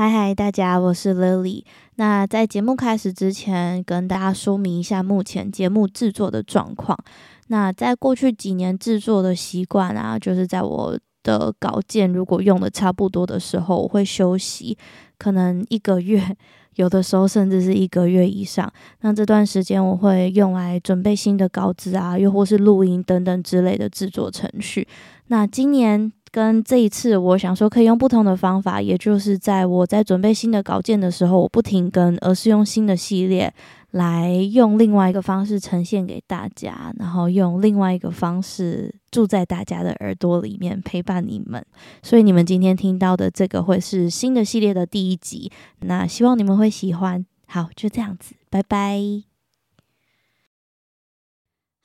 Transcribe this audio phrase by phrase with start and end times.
[0.00, 1.64] 嗨嗨，大家，我是 Lily。
[1.96, 6.96] 那在节目开始之前，跟大家说明一下目前节目制作的状况。
[7.48, 14.78] 那在过去几年制作的习惯啊，就是在我的稿件如果用的差不多的时候，我会休息，
[15.18, 16.22] 可能一个月，
[16.76, 18.72] 有的时候甚至是一个月以上。
[19.00, 24.86] 那这段时间我会用来准备新的稿子啊，又或是录音等等之类的制作程序。
[25.26, 26.12] 那今年。
[26.30, 33.52] 跟这一次，我想说可以用不同的方法，也就是在我在准备新的稿件的时候，我不停更，而是用新的系列
[33.92, 41.64] 来用另外一个方式呈现给大家，然后用另外一个方式住在大家的耳朵里面陪伴你们。
[42.02, 45.50] 所以你们今天听到的这个会是新的系列的第一集，
[45.80, 47.24] 那希望你们会喜欢。
[47.46, 49.37] 好，就这样子，拜拜。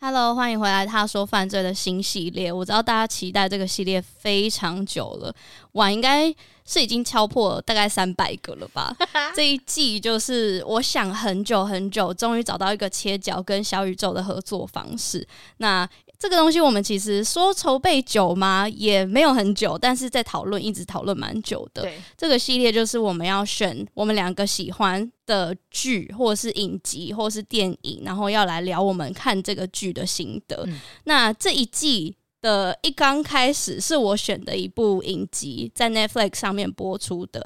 [0.06, 0.86] Hello，欢迎回来。
[0.86, 5.34] 他说犯罪的新系列，我知道大家期待这个系列非常久了，
[5.72, 6.28] 碗应该
[6.66, 8.94] 是已经敲破了大概三百个了吧？
[9.34, 15.26] 这一季就是我想很久很久，终于找到一个切角跟小宇宙的合作方式。
[15.60, 15.90] 那
[16.24, 18.66] 这个东西我们其实说筹备久吗？
[18.70, 21.82] 也没有很久，但是在讨论，一直讨论蛮久的。
[21.82, 30.64] 对，这个系列就是我们要选我们两个喜欢的剧，或者是影集，或者是电影，然后要来聊我们看这个剧的心得。
[30.66, 37.46] 嗯、那这一季的一刚开始是我选的一部影集，在 Netflix 上面播出的，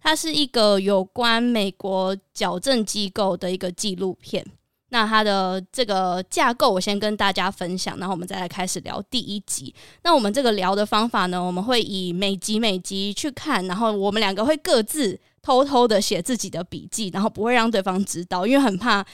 [0.00, 4.44] 它是一个有关美国矫正机构的一个纪录片。
[4.90, 9.74] 那它的这个架构，我先跟大家分享，然后我们再来开始聊第一集。
[10.04, 19.04] 那我们这个聊的方法呢，我们会以每集每集去看，然后我们两个会各自偷偷的写自己的笔记，然后不会让对方知道，因为很怕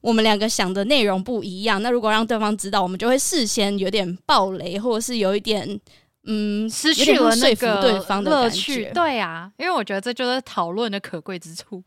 [0.00, 1.82] 我们两个想的内容不一样。
[1.82, 5.78] 那如果让对方知道，我们就会事先有点暴雷，或者是有一点
[6.24, 8.90] 嗯失去了说服对方的乐趣。
[8.94, 11.82] 对啊，因为我觉得这就是讨论的可贵之处。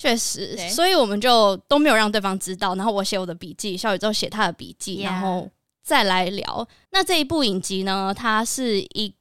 [0.00, 2.74] 确实，所以我们就都没有让对方知道。
[2.74, 5.46] 然后我写我的笔记，小宇宙写他的笔记.然后
[5.82, 6.66] 再来聊。
[6.92, 8.14] 那这一部影集呢？
[8.16, 9.14] 它是一，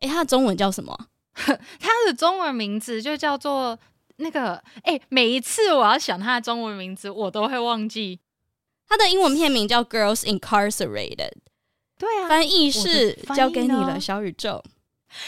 [0.00, 0.96] 诶，它的中文叫什么？
[1.34, 3.76] 它的中文名字就叫做
[4.18, 8.20] 那个，诶，每一次我要想它的中文名字，我都会忘记。
[8.88, 11.16] 它的英文片名叫《Girls Incarcerated》。
[11.98, 14.62] 对啊，翻译是交给你了，小宇宙。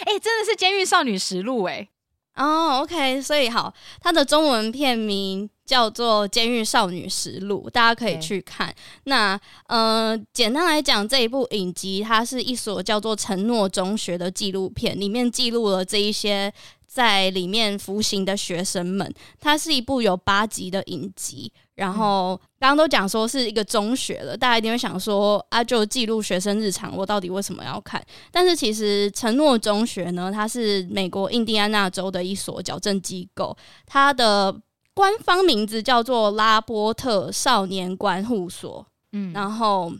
[0.04, 1.88] 诶，真的是《监狱少女实录》诶。
[2.37, 8.75] 哦、oh，OK，所以好，它的中文片名叫做《监狱少女实录》，大家可以去看。
[9.04, 16.53] 那呃，简单来讲，这一部影集它是一所叫做承诺中学的纪录片，里面记录了这一些。
[16.94, 19.10] 在里面服刑的学生们，
[19.41, 21.50] 它是一部有八集的影集。
[21.82, 28.00] 然后刚刚都讲说是一个中学了，大家一定会想说啊，就记录学生日常，我到底为什么要看？
[28.31, 34.54] 但是其实承诺中学呢，它是美国印第安纳州的一所矫正机构，它的
[34.94, 38.87] 官方名字叫做拉波特少年观护所。
[39.10, 39.93] 嗯，然后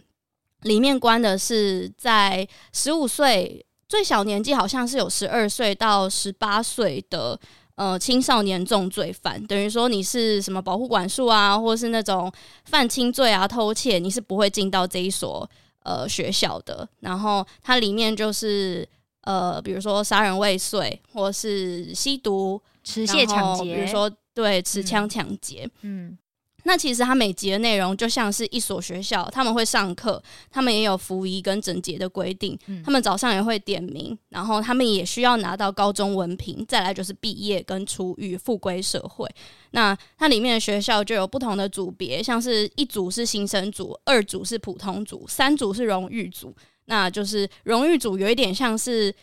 [0.60, 3.66] 里面关的是在十五岁。
[3.88, 7.38] 最小年纪好像是有十二岁到十八岁的
[7.75, 12.33] 呃青少年重罪犯，等于说你是什么保护管束啊，或是那种
[12.65, 15.49] 犯轻罪啊、偷窃，你是不会进到这一所
[15.82, 16.88] 呃学校的。
[17.00, 18.88] 然后它里面就是
[19.22, 26.16] 呃，比如说杀人未遂，或是吸毒、持械抢劫，比如说对持枪抢劫，嗯。
[26.65, 39.28] 嗯那其实它每集的内容就像是一所学校，他们会上课，他们也有服仪跟整洁的规定，他们早上也会点名，然后他们也需要拿到高中文凭，再来就是毕业跟出狱复归社会。
[39.73, 46.55] 那它里面的学校就有不同的组别，像是一组是新生组，二组是普通组，三组是荣誉组。
[46.84, 49.15] 那就是荣誉组有一点像是。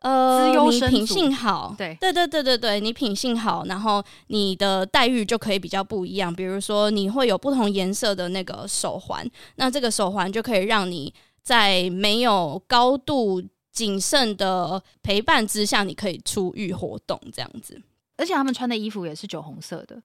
[0.00, 6.32] 呃，你品性好，对对对对对对，你品性好，然后你的待遇就可以比较不一样。
[6.32, 13.42] 比如说，你会有不同颜色的那个手环，那这个手环就可以让你在没有高度
[13.72, 17.80] 谨慎的陪伴之下，你可以出狱活动这样子。
[18.16, 20.00] 而且他们穿的衣服也是酒红色的。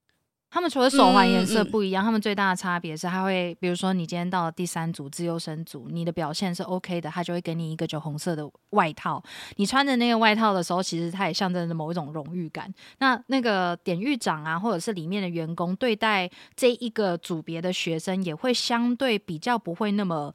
[0.54, 9.22] 他们除了手环颜色不一样，嗯嗯、他们最大的差别是，他会比如说你今天到了第三组自由生组，你的表现是 OK 的，他就会给你一个酒红色的外套。
[9.56, 12.72] 你穿着那个外套的时候，其实它也象征着某一种荣誉感。
[13.00, 20.32] 那那个典狱长啊，或者是里面的员工对待这一个组别的学生，也会相对比较不会那么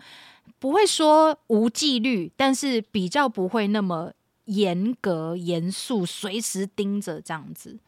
[0.59, 4.13] 不会说无纪律，但是比较不会那么
[4.47, 7.79] 严格严肃，随时盯着这样子。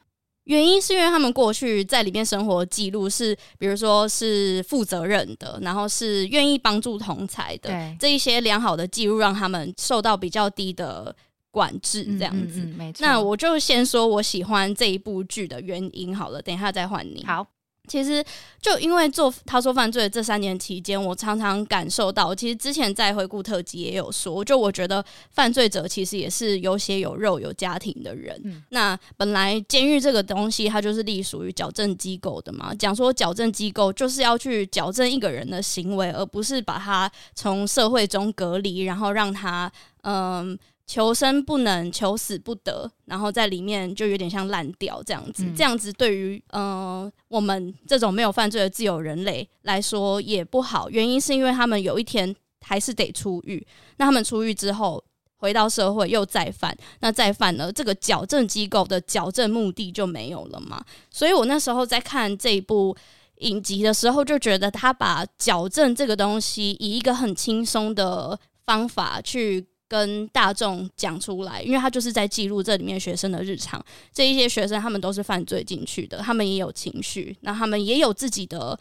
[0.50, 11.14] 原因是因为他们过去在里面生活记录是，比如说是负责任的，然后是愿意帮助同才的，对这一些良好的记录让他们受到比较低的
[11.52, 12.58] 管制这样子。
[12.58, 13.06] 嗯嗯嗯、没错。
[13.06, 17.24] 那我就先说我喜欢这一部剧的原因好了，等一下再换你。
[17.24, 17.46] 好。
[17.90, 18.24] 其实
[18.62, 28.40] 就因为做他说犯罪的这三年期间，我常常感受到，其实之前在回顾特辑也有说，就我觉得犯罪者其实也是有血有肉有家庭的人。
[28.44, 32.72] 嗯、那本来监狱这个东西，它就是隶属于矫正机构的嘛。
[32.72, 39.70] 讲说矫正机构就是要去矫正一个人的行为，而不是把他从社会中隔离，然后让他
[40.02, 40.56] 嗯。
[40.90, 45.44] 求生不能，求死不得，然后在里面就有点像烂掉这样子。
[45.44, 50.90] 嗯、这样子对于嗯、呃、我们这种没有犯罪的自由人类来说也不好。
[50.90, 53.64] 原因是因为他们有一天还是得出狱，
[53.98, 55.00] 那他们出狱之后
[55.36, 60.84] 回到社会又再犯，那再犯了，这个矫正机构的矫正目的就没有了嘛。
[61.08, 62.96] 所以我那时候在看这一部
[63.36, 69.68] 影集的时候，就觉得他把矫正这个东西以一个很轻松的方法去。
[69.90, 73.84] 跟大众讲出来，因为他就是在记录这里面学生的日常。
[74.12, 78.78] 这一些学生他们都是犯罪进去的，他们也有情绪，那他们也有自己的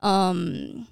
[0.00, 0.84] 嗯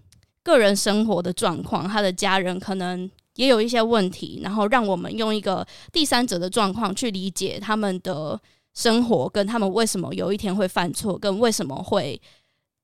[0.44, 8.40] 个人生活的状况，他的家人可能也有一些问题，然后让我们用一个第三者的状况去理解他们的
[8.72, 12.20] 生活，跟他们为什么有一天会犯错，跟为什么会。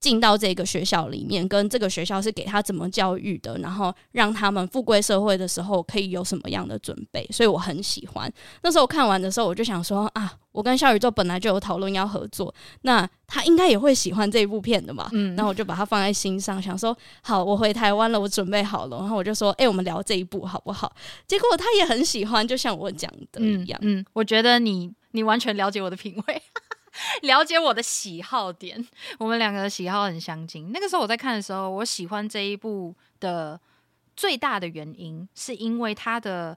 [0.03, 8.31] 进到这个学校里面，跟这个学校是给他怎么教育的，然后让他们富贵社会的时候可以有什么样的准备，所以我很喜欢。
[8.63, 15.09] 那时候看完的时候，我就想说啊，我跟小宇宙本来就有讨论要合作，那他应该也会喜欢这一部片的嘛。
[15.13, 20.93] 嗯，然后我就把它放在心上，想说好，我回台湾了，我准备好了，然后我就说，哎、欸，我们聊这一部好不好？
[21.29, 23.79] 结果他也很喜欢，就像我讲的一样。
[23.83, 26.43] 嗯，嗯，我觉得你你完全了解我的品味。
[27.23, 28.87] 了解我的喜好点，
[29.19, 30.71] 我们两个的喜好很相近。
[30.73, 33.61] 那个时候我在看的时候，我喜欢这一部的
[34.17, 36.57] 最大的原因，是因为它的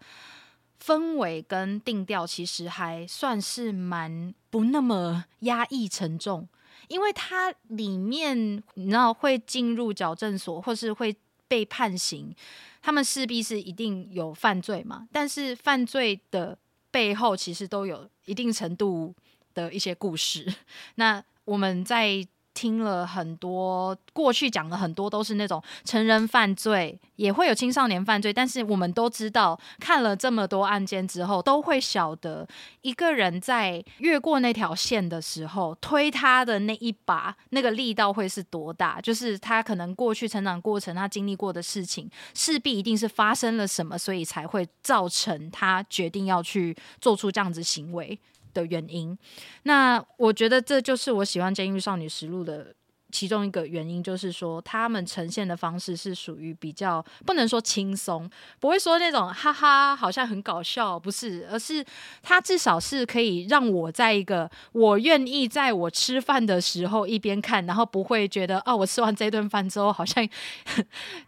[0.83, 6.47] 氛围跟定调其实还算是蛮不那么压抑沉重。
[6.87, 11.15] 因为它里面你知道会进入矫正所，或是会
[11.47, 12.35] 被判刑，
[12.81, 15.07] 他们势必是一定有犯罪嘛。
[15.11, 16.55] 但是犯罪的
[16.91, 19.15] 背后其实都有一定程度
[19.55, 20.45] 的一些故事，
[20.95, 32.47] 那我们在听了很多过去讲的很多都是那种成人犯罪，也会有青少年犯罪，但是我们都知道，看了这么多案件之后，都会晓得
[32.81, 48.17] 一个人在越过那条线的时候，推他的那一把那个力道会是多大，就是他可能过去成长过程他经历过的事情，势必一定是发生了什么，所以才会造成他决定要去做出这样子行为。
[48.55, 49.15] 的原因，
[49.63, 52.73] 那我觉得这就是我喜欢《监狱少女实录》的
[53.11, 58.29] 其中一个原因，就是说他们呈现的方式是属于比较不能说轻松，
[58.59, 61.85] 不会说那种哈哈，好像很搞笑，不是，而是
[62.23, 70.27] 他至少是可以让我在一个我愿意在我吃饭的时候一边看，然后不会觉得哦，我吃完这顿饭之后好像。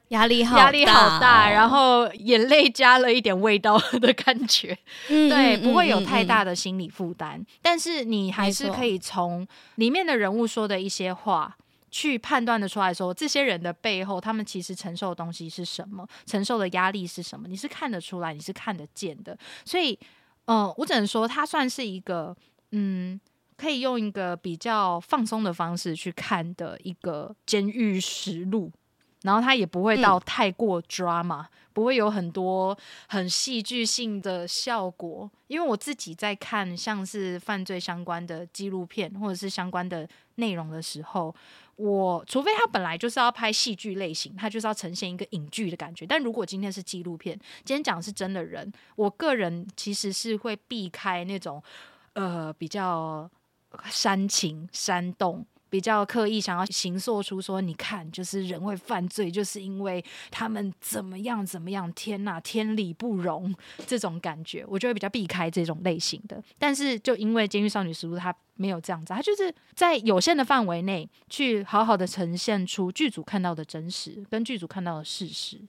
[0.09, 4.77] 压力好压力好大，然后眼泪加了一点味道的感觉，
[5.09, 7.37] 嗯、对，不会有太大的心理负担。
[7.37, 9.45] 嗯嗯嗯、但是你还是可以从
[9.75, 11.57] 里面的人物说的一些话
[11.91, 19.37] 去判断的出来说，这些人的背后，他们其实承受的东西是什么，承受的压力是什么，你是看得出来，你是看得见的。
[19.65, 19.97] 所以，
[20.45, 22.35] 嗯、呃，我只能说，它算是一个，
[22.71, 23.19] 嗯，
[23.57, 28.71] 可以用一个比较放松的方式去看的一个监狱实录。
[29.27, 32.75] 然后他也不会到太过 drama，嗯、不会有很多
[33.09, 35.29] 很戏剧性的效果。
[35.47, 41.35] 因为我自己在看像是犯罪相关的纪录片或者是相关的内容的时候，
[41.75, 46.05] 我除非他本来就是要拍戏剧类型，他就是要呈现一个影剧的感觉。
[46.05, 51.61] 但如果今天是纪录片，今天讲的是真的人，我个人其实是会避开那种
[52.13, 53.29] 呃比较
[53.89, 55.45] 煽情煽动。
[55.69, 63.53] 比较刻意想要形塑出说，你看，就是人会犯罪，就是因为他们怎么样怎么样，天呐，天理不容
[63.85, 66.41] 这种感觉，我就会比较避开这种类型的。
[66.57, 75.59] 但是就因为《监狱少女实录》它没有这样子，它就是在有限的范围内去好好的呈现出剧组看到的真实跟剧组看到的事实。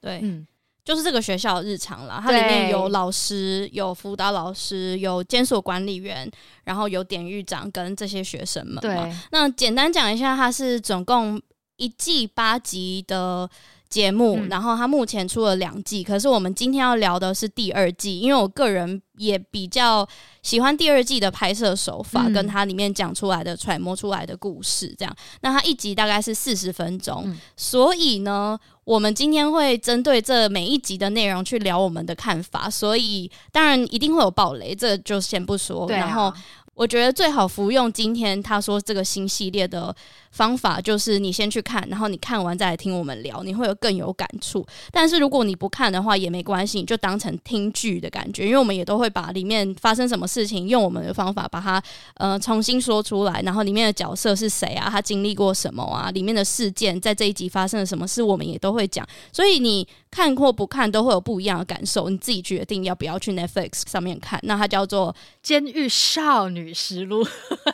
[0.00, 0.46] 对，嗯。
[0.84, 6.30] 就是这个学校的日常啦，它里面有老师、有辅导老师、有监所管理员，
[6.64, 8.76] 然后有典狱长跟这些学生们。
[8.82, 8.94] 对，
[9.32, 11.40] 那简单讲一下，它是总共
[11.76, 13.48] 一季八集的
[13.94, 20.04] 节目，嗯、然后它目前出了两季，可是我们今天要聊的是第二季，因为我个人也比较
[20.42, 25.16] 喜欢第二季的拍摄手法，嗯、跟它里面讲出来的揣摩出来的故事，这样。
[25.42, 36.32] 那它一集大概是四十分钟，嗯、所以呢，我们今天会针对这每一集的内容去聊我们的看法，所以当然一定会有暴雷，这个就先不说，啊、然后。
[36.76, 39.94] 我觉得最好服用今天他说这个新系列的
[40.34, 44.66] 方法，就是你先去看，然后你看完再来听我们聊，你会有更有感触。
[44.90, 51.80] 但是如果你不看的话也没关系，你就当成听剧的感觉，因为我们也都会把里面发生什么事情，用我们的方法把它
[52.16, 59.06] 呃重新说出来，然后里面的角色是谁啊，他经历过什么啊，里面的事件在这一集发生了什么事，我们也都会讲。
[59.32, 64.40] 所以你看或不看都会有不一样的感受，你自己决定要不要去 Netflix 上面看。
[64.42, 65.12] 那它叫做
[65.42, 67.24] 《监狱少女实录》，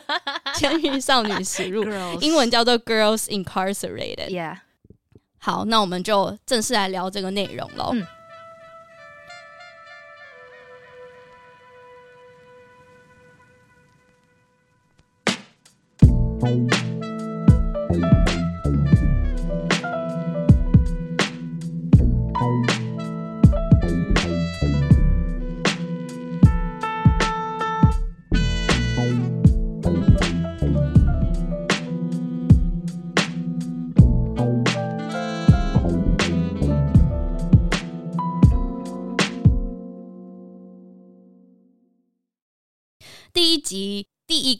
[0.55, 1.83] 监狱少女实录，
[2.19, 4.58] 英文叫做 Girls Incarcerated。Yeah，
[5.38, 7.92] 好，那我们就正式来聊这个内容喽。
[7.94, 8.06] 嗯
[16.38, 16.79] 第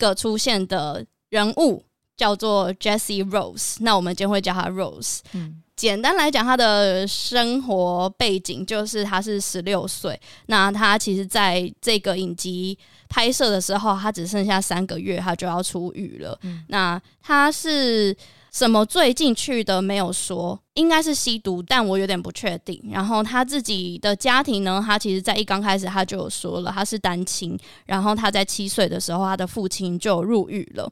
[0.02, 1.86] 个出现的人物
[2.18, 5.20] 叫做 Jessie Rose，那我们今天会叫她 Rose。
[5.34, 10.20] 嗯，简单来讲，她的生活背景就是她是十六岁。
[10.48, 12.78] 那她其实在这个影集
[13.08, 16.38] 拍摄的时候，她只剩下三个月，她就要出狱了。
[16.42, 18.18] 嗯，那她是。
[18.52, 22.82] 什么最近去的没有说，应该是吸毒，但我有点不确定。
[22.92, 27.58] 然后他自己的家庭呢，他其实在一刚开始他就有说了，他是单亲。
[27.86, 30.92] 然后他在七岁的时候，他的父亲就入狱了。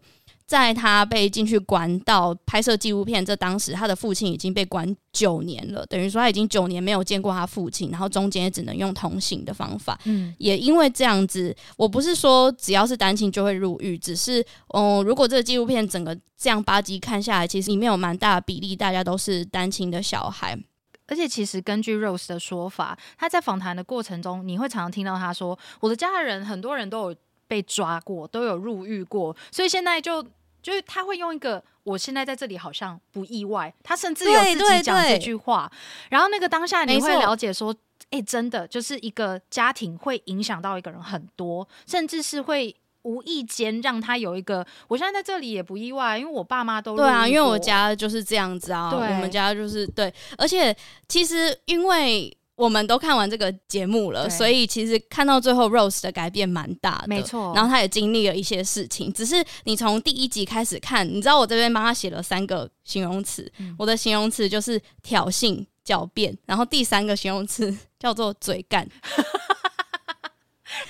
[0.49, 9.99] 在他被进去关到拍摄纪录片，这当时他的父亲已经被关九年了，等于说他已经九年没有见过他父亲，然后中间也只能用通行的方法。
[10.05, 20.57] 嗯，也因为这样子，我不是说只要是单亲就会入狱，只是，嗯，如果这个纪录片整个这样八集看下来，其实里面有蛮大的比例，大家都是单亲的小孩。
[21.05, 27.15] 而且其实根据 Rose 的说法，他在访谈的过程中，你会常常听到他说：“我的家人很多人都有
[27.47, 30.25] 被抓过，都有入狱过，所以现在就。”
[30.61, 35.71] 就是他会用一个“我现在在这里好像不意外”，他甚至有自己讲这句话。
[36.09, 37.73] 然后那个当下你会了解说，
[38.11, 50.75] 哎、欸，真的就是一个家庭会影响到一个人很多，甚至是会无意间让他有一个“我现在在这里也不意外”，因为我爸妈都对啊，因为我家就是这样子啊，我们家就是对，而且
[51.07, 52.35] 其实因为。
[52.59, 57.53] 我们都看完这个节目了，所以其实看到最后，Rose 的改变蛮大的，没错。
[57.55, 68.85] 然后他也经历了一些事情，只是你从第一集开始看，你知道我这边帮他写了三个形容词，嗯、我的形容词就是挑衅、狡辩，然后第三个形容词叫做嘴干，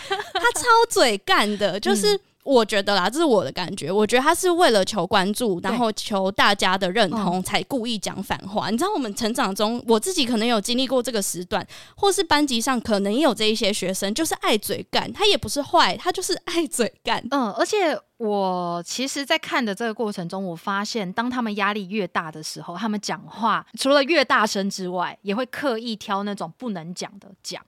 [0.10, 2.16] 他超嘴干的，就是。
[2.16, 3.92] 嗯我觉得啦，这是我的感觉。
[3.92, 8.70] 我觉得他是为了求关注，然后求大家的认同，才故意讲反话。
[8.70, 11.66] 嗯、你知道，我们成长中，我自己可能有经历过这个时段，
[11.96, 15.12] 或是班级上可能也有这一些学生，就是爱嘴干。
[15.12, 17.24] 他也不是坏，他就是爱嘴干。
[17.30, 27.62] 嗯，而且我其实，在看的这个过程中，我发现，当他们压力越大的时候，他们讲话除了越大声之外，也会刻意挑那种不能讲的讲。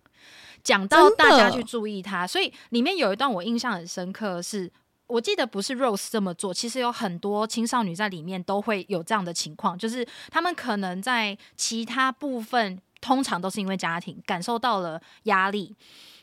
[0.64, 4.72] 讲到大家去注意他，所以里面有一段我印象很深刻是，是
[5.08, 15.76] 我记得不是 Rose 这么做，其实有很多青少女在里面都会有这样的情况，就是他们可能在其他部分，通常都是因为家庭感受到了压力，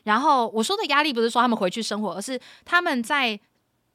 [0.03, 3.39] 然后我说的压力不是说他们回去生活，而是他们在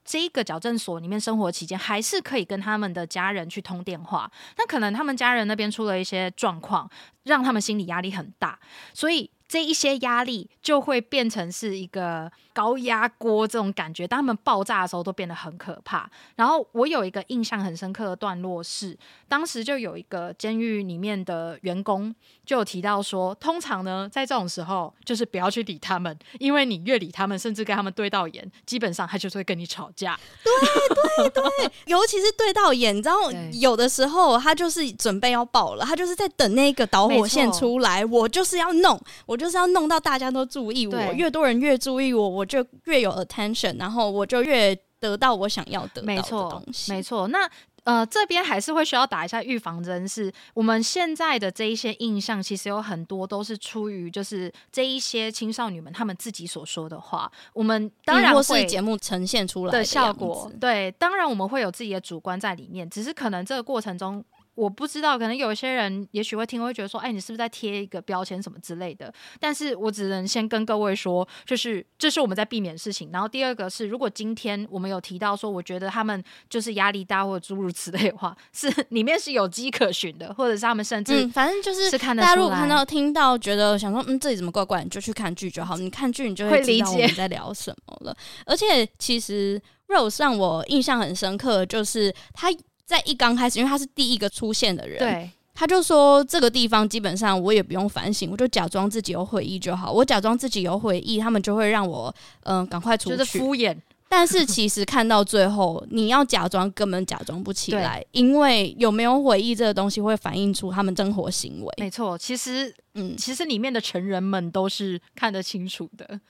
[0.05, 6.89] 这个矫正所里面生活期间，还是可以跟他们的家人去通电话，那可能他们家人那边出了一些状况，
[7.25, 8.61] 让他们心理压力很大，
[8.93, 9.31] 所以。
[9.55, 16.11] 这一些压力就会变成是一个高压锅这种感觉，当他们爆炸的时候都变得很可怕。
[16.35, 22.13] 然后我有一个印象很深刻的段落是，当时就有一个监狱里面的员工
[22.45, 30.19] 就有提到说，通常呢在这种时候就是不要去理他们，因为你越理他们，甚至跟他们对到眼，基本上他就是会跟你吵架。
[30.43, 33.15] 对对对，尤其是对到眼，你知道
[33.53, 39.01] 有的时候他就是准备要爆了，他就是在等那个导火线出来，我就是要弄。
[39.27, 46.93] 我就是要弄到大家都注意我，越多人越注意我，我就越有 attention，然后我就越得到我想要得到的东西。
[46.93, 47.29] 没错，没错。
[47.29, 47.51] 那
[47.85, 57.31] 呃，这边还是会需要打一下预防针，是我们现在的这一些印象，其实有很多都是出于就是这一些青少年们他们自己所说的话。
[57.53, 64.25] 我们当然会是节目呈现出来的效果，对，当然我们会有自己的主观在里面，只是可能这个过程中。
[64.55, 69.13] 我不知道，可能有一些人也许会听，会觉得说，哎，你是不是在贴一个标签什么之类的？
[69.41, 73.11] 但是我只能先跟各位说，就是这是我们在避免的事情。
[73.13, 85.77] 然后第二个是，如果今天我们有提到说，我觉得他们就是压力大或者诸如此类的话，是里面是有迹可循的，或者是他们甚至、嗯、反正就是，是看大家如果看到听到觉得想说，嗯，这里怎么怪怪，你就去看剧就好。
[85.77, 88.17] 你看剧，你就会知道我们在聊什么了。
[88.47, 92.49] 而且其实 Rose 让我印象很深刻，就是他。
[92.85, 99.91] 在一刚开始，因为他是第一个出现的人，对，他就说这个地方基本上我也不用反省，我就假装自己有回忆就好。
[99.91, 103.17] 我假装自己有回忆，他们就会让我嗯赶快出去。
[103.17, 103.77] 就是敷衍，
[104.09, 111.75] 但是其实看到最后，你要假装根本假装不起来，因为有没有回忆这个东西会反映出他们生活行为。
[111.79, 116.21] 没错，其实嗯，其实里面的成人们都是看得清楚的。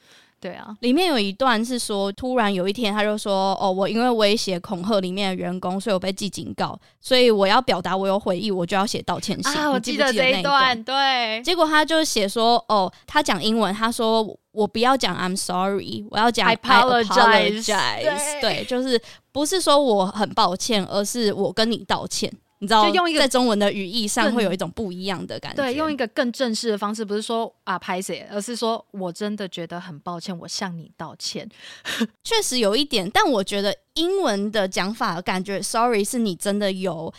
[0.44, 10.84] 对啊，里面有一段是说，突然有一天他就说：“哦，我因为威胁恐吓里面的员工，所以我被记警告，所以我要表达我有悔意，我就要写道歉信。”啊，我记得这一段。
[10.84, 17.66] 对，结果他就写说：“哦，他讲英文，他说我不要讲 I'm sorry，我要讲 I apologize。
[17.66, 19.00] 对，对，就是
[19.32, 22.30] 不是说我很抱歉，而是我跟你道歉。”
[22.64, 25.62] 你知道，就用一个在中文的语义上会有一种不一样的感觉。
[25.62, 31.48] 对，用一个更正式的方式，不是说啊拍谁，而是说我真的觉得很抱歉，我向你道歉。
[32.24, 37.12] 确实有一点，但我觉得英文的讲法感觉，sorry 是你真的有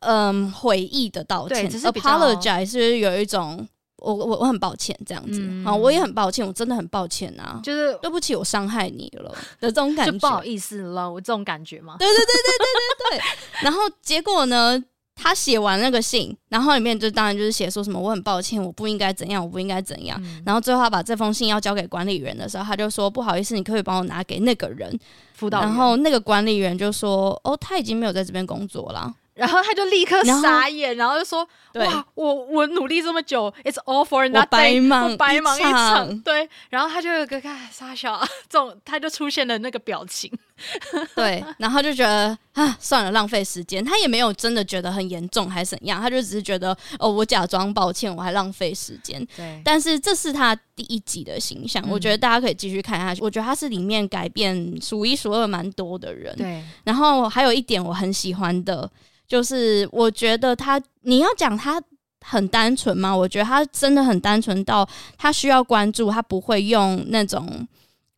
[0.00, 11.96] 嗯悔意的道歉，只是 apologize 是有一种我我我很抱歉这样子啊、嗯，我也很抱歉，我真的很抱歉啊，就是对不起，我伤害你了的这种感觉，就不好意思了，我这种感觉吗？
[11.98, 13.24] 对对对对对对对。
[13.62, 14.82] 然后结果呢？
[15.18, 20.20] 他写完那个信，然后里面就当然就是写说什么我很抱歉，我不应该怎样，我不应该怎样。
[20.22, 25.00] 嗯、然后最后他把这封信要交给管理员的时候，他就说不好意思，你可以帮我拿给那个人。
[25.32, 25.62] 辅导。
[25.62, 29.10] 然后那个管理员就说哦，他已经没有在这边工作了。
[29.36, 40.32] 然后他就立刻傻眼，然后，就说：“哇，我我努力这么久，it's all for nothing，白忙白忙一场。”对，然后他就有个看傻笑，这种他就出现了那个表情。
[41.14, 43.84] 对，然后就觉得啊，算了，浪费时间。
[43.84, 49.22] 他也没有真的觉得很严重还是怎样，他就只是觉得哦，我假装抱歉，我还浪费时间。
[49.36, 53.20] 对，但是这是他第一集的形象，嗯、我觉得大家可以继续看下去。
[53.20, 56.34] 我觉得他是里面改变数一数二蛮多的人。
[56.36, 58.90] 对，然后还有一点我很喜欢的。
[59.26, 61.82] 就是我觉得他，你要讲他
[62.24, 63.14] 很单纯吗？
[63.16, 67.66] 我觉得他真的很单纯到他需要关注，他不会用那种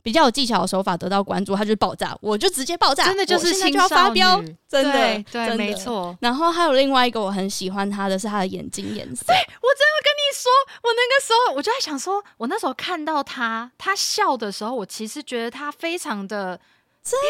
[0.03, 6.17] 比较有技巧的手法得到关注，他就爆炸，我就直接爆炸，真的就是现在就要发飙，真的对，对，没错。
[6.21, 10.51] 然后还有另外一个我很喜欢他的是他的眼睛颜色，对，我真的跟你说，
[10.83, 16.59] 我那个时候我就在想说，我那时候看到他他笑的时候，我其实觉得他非常的。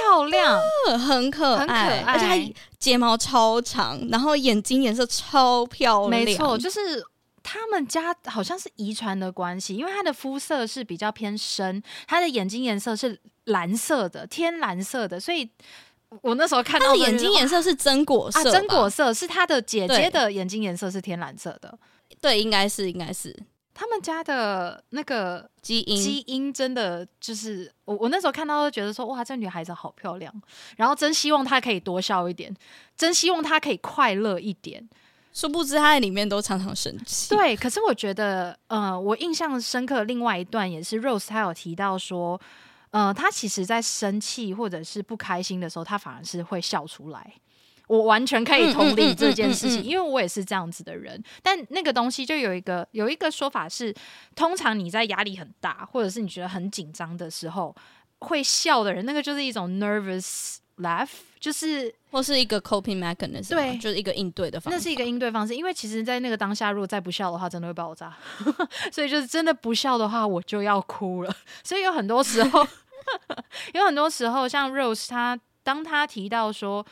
[0.02, 0.60] 漂亮，
[0.98, 6.24] 很可爱，很可爱，而且她睫毛超长，然后眼睛颜色超漂亮。
[6.24, 7.02] 没错，就是
[7.42, 15.48] 他们家好像是遗传的关系，因为他的肤色是比较偏深，他的眼睛颜色是蓝色的，天蓝色的，所以
[16.22, 21.78] 我那时候看到他的眼睛颜色是真果色，真果色是他的姐姐的眼睛颜色是天蓝色的，
[22.20, 23.34] 对，应该是，应该是。
[23.78, 30.34] 他们家的那个基因基因真的就是我我那时候看到都觉得说哇，这女孩子好漂亮，
[30.76, 32.52] 然后真希望她可以多笑一点，
[32.96, 34.88] 真希望她可以快乐一点。
[35.32, 37.28] 殊不知她在里面都常常生气。
[37.32, 42.40] 对，可是我觉得，呃，我印象深刻的另外一段也是 Rose，她有提到说，
[42.90, 47.34] 呃，她其实在生气或者是不开心的时候，她反而是会笑出来。
[47.88, 51.20] 我完全可以同理这件事情，因为我也是这样子的人。
[51.42, 53.92] 但那个东西就有一个有一个说法是，
[54.36, 57.74] 通常你在压力很大，或者是你觉得很紧张的时候，
[58.20, 61.08] 会笑的人，那个就是一种 nervous laugh，
[61.40, 64.76] 就是或是一个 coping mechanism，对，就是一个应对的方式。
[64.76, 68.14] 那是一个应对方式，因为其实，在那个当下，如果再不笑的话，真的会爆炸。
[68.92, 71.34] 所以就是真的不笑的话，我就要哭了。
[71.64, 72.66] 所以有很多时候，
[73.72, 76.84] 有很多时候，像 Rose，他当他提到说。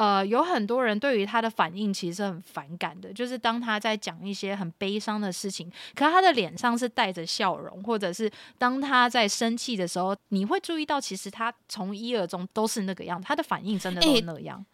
[0.00, 14.56] 呃，有很多人对于他的反应其实是很反感的，就是当他在讲一些很悲伤的事情，可他的脸上是带着笑容，或者是当他在生气的时候，你会注意到，其实他从一而终都是那个样，他的反应真的都是那样。
[14.56, 14.64] 欸，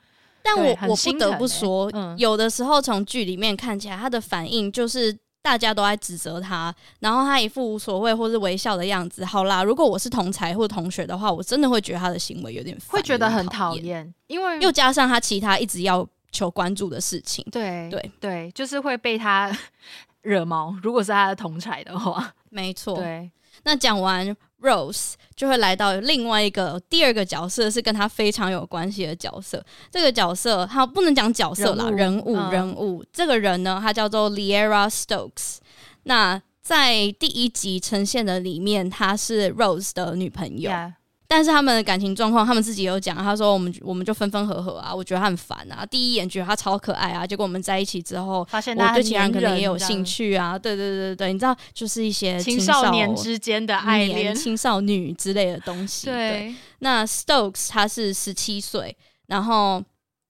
[0.44, 5.18] 但我我不得不说，嗯，有的时候从剧里面看起来，他的反应就是。
[5.46, 9.24] 大家都在指责他，然后他一副无所谓或是微笑的样子。
[9.24, 17.46] 好啦，如果我是同才或同学的话，我真的会觉得他的行为有点，会觉得很讨厌，因为又加上他其他一直要求关注的事情。
[17.52, 19.56] 对对对，就是会被他
[20.22, 20.76] 惹毛。
[20.82, 22.96] 如果是他的同才的话，没错。
[22.96, 23.30] 对，
[23.62, 29.64] 那讲完 Rose 就会来到另外一个第二个角色，是跟他非常有关系的角色。
[29.90, 33.04] 这个角色他不能讲角色啦，人物人物。
[33.12, 35.58] 这个人呢，他叫做 Liera Stokes。
[36.04, 40.94] 那在第一集呈现的里面，她是 Rose 的女朋友，Yeah.
[41.28, 56.06] 但是他们的感情状况，他们自己有讲，他说我们我们就分分合合啊，我觉得他很烦啊，第一眼觉得他超可爱啊，结果我们在一起之后，发现我对其他人可能也有兴趣啊，对对对对，你知道，就是一些青少年之间的爱恋、青少女之类的东西。
[56.06, 59.82] 对，对，那 Stokes 他是十七岁，然后。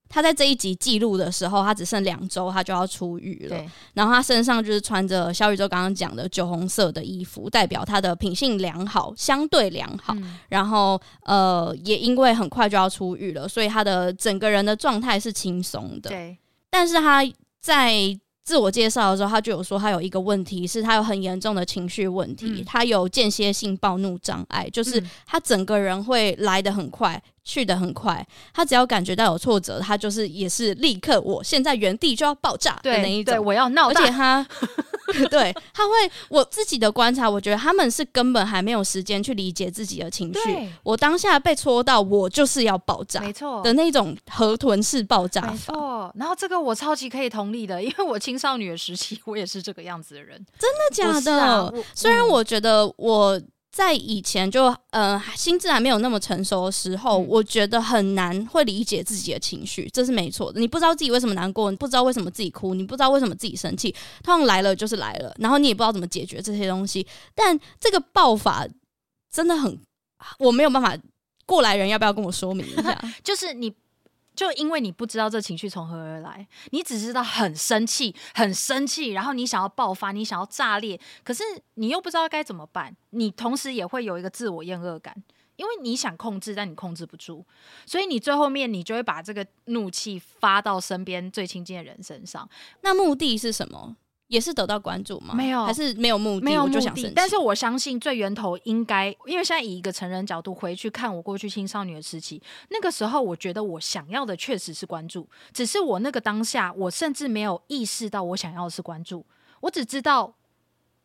[0.09, 3.61] 他在这一集记录的时候，他只剩两周，他就要出狱了。
[3.95, 10.15] 然后他身上就是穿着小宇宙刚刚讲的酒红色的衣服，代表他的品性良好，相对良好。
[10.17, 16.11] 嗯、然后呃，也因为很快就要出狱了，所以他的整个人的状态是轻松的。
[16.11, 16.39] 对。
[16.71, 17.23] 但是他
[17.61, 27.21] 在自我介绍的时候，他就有说他有一个问题，是他有很严重的情绪问题，嗯、他有间歇性暴怒障碍，就是他整个人会来得很快。
[27.47, 33.33] 去的很快，他只要感觉到有挫折，他就是也是立刻，我现在原地就要爆炸的那一种。
[33.33, 33.89] 对，我要闹。
[33.89, 34.45] 而且他，
[35.31, 35.93] 对，他会，
[36.29, 40.69] 我自己的观察，我觉得他们是根本还没有时间去理解自己的情绪。
[40.83, 45.43] 我当下被戳到，我就是要爆炸，没错的那种河豚式爆炸。
[45.43, 46.13] 没错。
[46.17, 50.45] 然后这个我超级可以同理的，因为我青少年的时期，我也是这个样子的人。
[50.59, 51.41] 真的假的？
[51.41, 53.41] 啊、虽然我觉得我。
[53.77, 60.59] 在以前就呃心智还没有那么成熟的时候，嗯、我觉得很难会理解自己的情绪，这是没错的。
[60.59, 67.07] 你不知道自己为什么难过，你不知道为什么自己哭，你不知道为什么自己生气，通常来了就是来了，然后你也不知道怎么解决这些东西。
[67.35, 68.67] 但这个爆发
[69.31, 69.79] 真的很，
[70.39, 70.97] 我没有办法。
[71.45, 72.99] 过来人要不要跟我说明一下？
[73.23, 73.71] 就是你。
[74.37, 81.43] 就因为你不知道这情绪从何而来，你只知道很生气，很生气，然后你想要爆发，你想要炸裂，可是
[81.75, 82.95] 你又不知道该怎么办。
[83.11, 85.17] 你同时也会有一个自我厌恶感，
[85.57, 87.45] 因为你想控制，但你控制不住，
[87.87, 92.47] 所以你最后面你就会把这个怒气发到身边最亲近的人身上。
[92.83, 93.97] 那目的是什么？
[94.29, 95.35] 也是得到关注吗？
[95.35, 96.45] 没有，还是没有目的？
[96.45, 97.13] 没有目的。
[97.15, 109.25] 但是我相信最源头应该，因为现在以一个成人角度回去看我过去青少年的时期，那个时候我觉得我想要的确实是关注，只是我那个当下，我甚至没有意识到我想要的是关注，
[109.61, 110.35] 我只知道。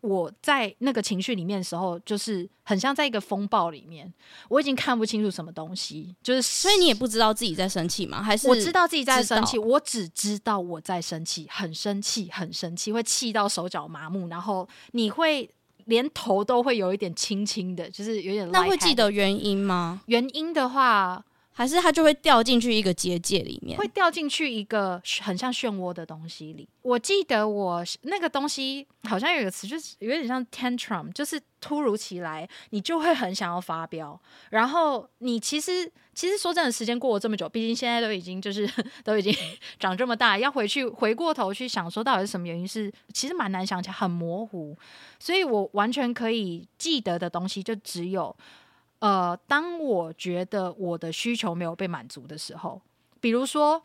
[0.01, 4.11] 我在那个情绪里面的时候，就是很像在一个风暴里面，
[4.49, 8.21] 我已经看不清楚什么东西，就是所以你也不知道自己在生气吗？
[8.21, 15.49] 还是我知道自己在生气，我只知道我在生气，很生气，很生气，会气到手脚麻木，然后你会
[15.85, 18.49] 连头都会有一点轻轻的，就是有点。
[18.51, 20.01] 那会记得原因吗？
[20.07, 21.23] 原因的话。
[21.53, 26.67] 还是他就会掉进去一个结界里面，会掉进去一个很像漩涡的东西里。
[26.81, 34.19] 我记得我那个东西好像有个词，就是有点像 tantrum，就是突如其来，你就会很想要发飙。
[34.49, 38.67] 然后你其实其实说真的，时间过了这么久，毕竟现在都已经就是
[39.03, 39.35] 都已经
[39.77, 44.75] 长这么大，要回去回过头去想说到底是什么原因，是其实蛮难想起来，很模糊。
[45.19, 48.35] 所以我完全可以记得的东西就只有。
[49.01, 52.81] 呃，当我觉得我的需求没有被满足的时候，
[53.19, 53.81] 比如说，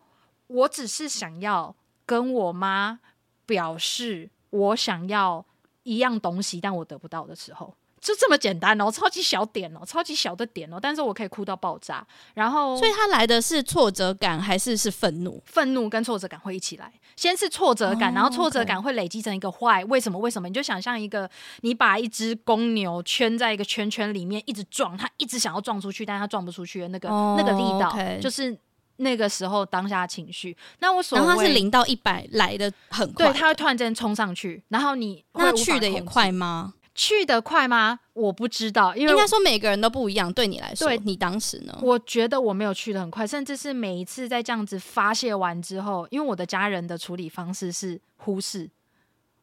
[0.47, 1.75] 我只是想要
[2.05, 3.01] 跟我妈
[3.47, 5.45] 表示我想要
[5.85, 7.75] 一样东西，但我得不到的时候。
[8.07, 12.07] 就这么简单哦，超级小点哦，超级小的点哦，但是我可以哭到爆炸。
[12.35, 15.43] 然后，所以他来的是挫折感还是是愤怒？
[15.45, 19.85] 愤怒跟挫折感会一起来，先是挫折感，哦、然后挫折感会累积成一个坏。
[19.87, 20.17] 为什么？
[20.21, 20.47] 为什么？
[20.47, 21.29] 你就想象一个，
[21.63, 28.57] 你把一只公牛圈在一个圈圈里面，一直撞，它一直想要撞出去，但它撞不出去的那个、哦、那个力道.就是
[28.99, 30.57] 那个时候当下情绪。
[30.79, 36.75] 那我所谓，然后它是零到一百来的很快，对，它会突然间冲上去，然后你那去的也快吗？
[36.97, 38.01] 去得快吗？
[38.15, 40.33] 我不知道，因为应该说每个人都不一样。
[40.33, 41.79] 对你来说，对你当时呢？
[41.83, 48.69] 我觉得我没有去得很快，甚至是每一次在这样子发泄完之后，因为我的家人的处理方式是忽视、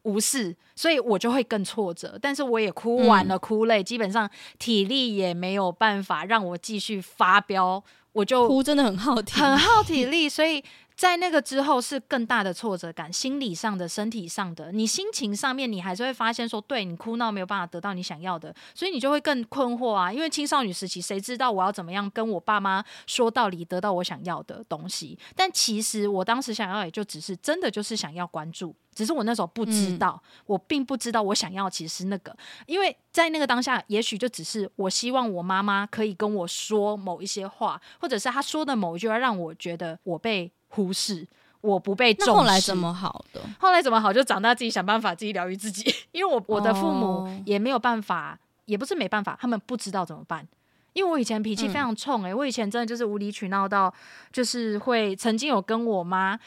[0.01, 2.17] 无视，所以我就会更挫折。
[2.19, 10.63] 但是我也哭完了，哭累，嗯、基本上体力也没有办法让我继续发飙，我就哭真的很耗体，很耗体力，所以。
[10.95, 20.13] 在那个之后是更大的挫折感，心理上的、身体上的，你心情上面，你还是会发现说，对你哭闹没有办法得到你想要的，所以你就会更困惑啊。
[20.13, 25.17] 因为青少年时期，谁知道我要怎么样跟我爸妈说道理，得到我想要的东西？
[25.35, 32.35] 但其实我当时想要，也就只是真的就是想要关注，只是我那时候不知道，嗯、我并不知道我想要其实是那个，
[32.67, 40.51] 因为在那个当下，也许就只是我希望我妈妈可以跟我说某一些话，或者是她说的某一句话让我觉得我被。
[40.75, 41.27] 忽视，
[41.61, 42.31] 我不被重视。
[42.31, 43.41] 后来怎么好的？
[43.59, 44.11] 后来怎么好？
[44.11, 45.93] 就长大自己想办法自己疗愈自己。
[46.11, 50.47] 因为我我的父母也没有办法，也不是没办法，他们不知道怎么办。
[50.93, 53.93] 因为我以前脾气非常冲，诶、我以前真的就是无理取闹到，
[54.31, 56.39] 就是会曾经有跟我妈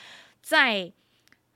[0.42, 0.92] 在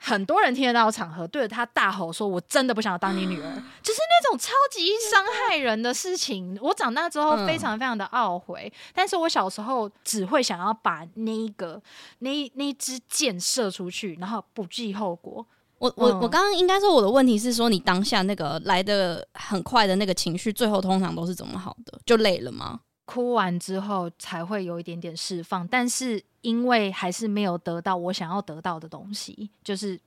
[0.03, 3.45] 很多人听得到的场合对着他大吼说：“我真的不想要当你女儿。”
[3.83, 6.59] 就是那种超级伤害人的事情。
[6.63, 11.81] 我长大之后非常非常的懊悔，嗯、但是我小时候只会想要把那一个
[12.21, 15.45] 那那支箭射出去，然后不计后果。
[15.79, 21.99] 我我我刚刚应该说我的问题是说，你当下那个来的很快的那个情绪，最后通常都是怎么好的？
[22.07, 22.81] 就累了吗？
[23.11, 29.99] 哭完之后才会有一点点释放，但是因为还是没有得到我想要得到的东西，就是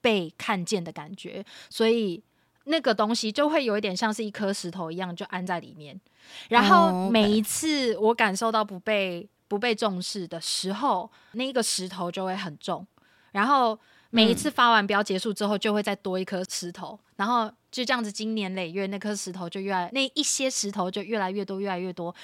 [0.00, 2.22] 被看见的感觉，所以
[2.66, 6.00] 那个东西就会有一点像是一颗石头一样，就安在里面。
[6.48, 12.86] 然后每一次我感受到不被不被重视的时候，那个石头就会很重，
[13.34, 13.78] 然后。
[14.10, 22.14] 每一次发完飙结束之后，就会再多一颗石头，嗯、然后就这样子，经年累月，那颗石头就越来，那一些石头就越来越多，越来越多，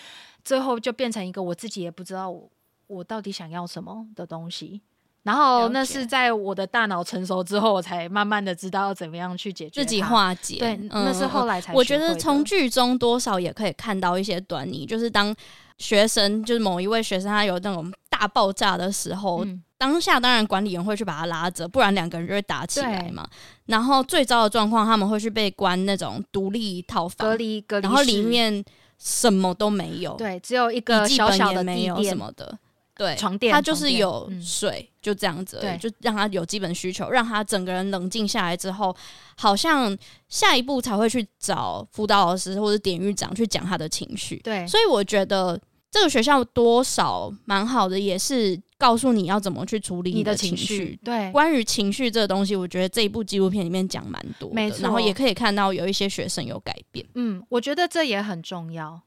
[0.44, 2.48] 最后就变成一个我自己也不知道我
[2.86, 4.80] 我到底想要什么的东西。
[5.24, 10.58] 然后那是在我的大脑成熟之后，我才慢慢的知道要怎么样去解决自己化解。
[10.60, 11.74] 对，嗯、那是后来才。
[11.74, 15.34] 我觉得从剧中多少也可以看到一些端倪，就是当
[15.78, 19.44] 学生，就是某一位学生他有那种大爆炸的时候。
[19.44, 23.26] 嗯当下当然管理员会去把他拉着，不然两个人就会打起来嘛。
[23.64, 28.62] 然后最糟的状况，他们会去被关那种独立套房，隔离隔离，然后里面
[28.98, 32.58] 什么都没有，对，只有一个小小的没有什么的，
[32.94, 38.94] 对，床垫，他就是有水，嗯、就这样子，对，就让他有基本需求，让他整个人冷静下来之后，
[39.38, 39.96] 好像
[40.28, 44.36] 下一步才会去找辅导老师或者典狱长去讲他的情绪。
[44.44, 45.58] 对，所以我觉得
[45.90, 48.60] 这个学校多少蛮好的，也是。
[48.80, 50.98] 告诉你要怎么去处理你的情绪。
[51.04, 54.80] 对，关于情绪这个东西，我觉得这一部纪录片里面讲蛮多的，没错。
[54.80, 57.06] 然后也可以看到有一些学生有改变。
[57.14, 58.98] 嗯，我觉得这也很重要。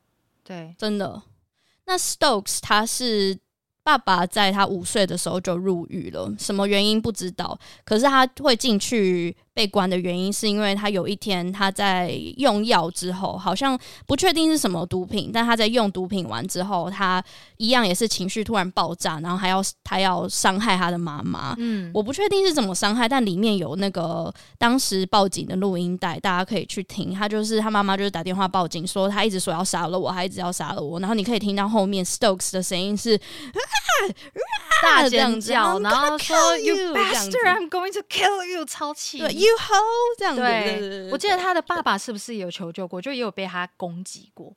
[0.44, 1.24] 对，真的。
[1.88, 3.40] 那 Stokes 他是。
[3.86, 7.60] 爸爸在他五岁的时候就入狱了，什么原因不知道。
[7.84, 17.24] 可是他会进去被关的原因，是因为他有一天他在用药之后，好像不确定是什么毒品，但他在用毒品完之后，他
[17.58, 21.56] 一样也是情绪突然爆炸，然后还要他要伤害他的妈妈。
[21.60, 27.14] 嗯，我不确定是怎么伤害，但里面有那个当时报警的录音带，大家可以去听。
[27.14, 33.20] 他就是他妈妈就是打电话报警说他一直说要杀了我，他一直要杀了我，然后你可以听到后面 Stokes 的声音是。
[34.82, 39.20] 大尖叫，然后说 “You bastard, I'm going to kill you”，超气。
[39.20, 40.42] 对，You hoe 这样子。
[40.42, 43.02] 对，我记得他的爸爸是不是有求救过？
[43.02, 44.56] 就也有被他攻击过，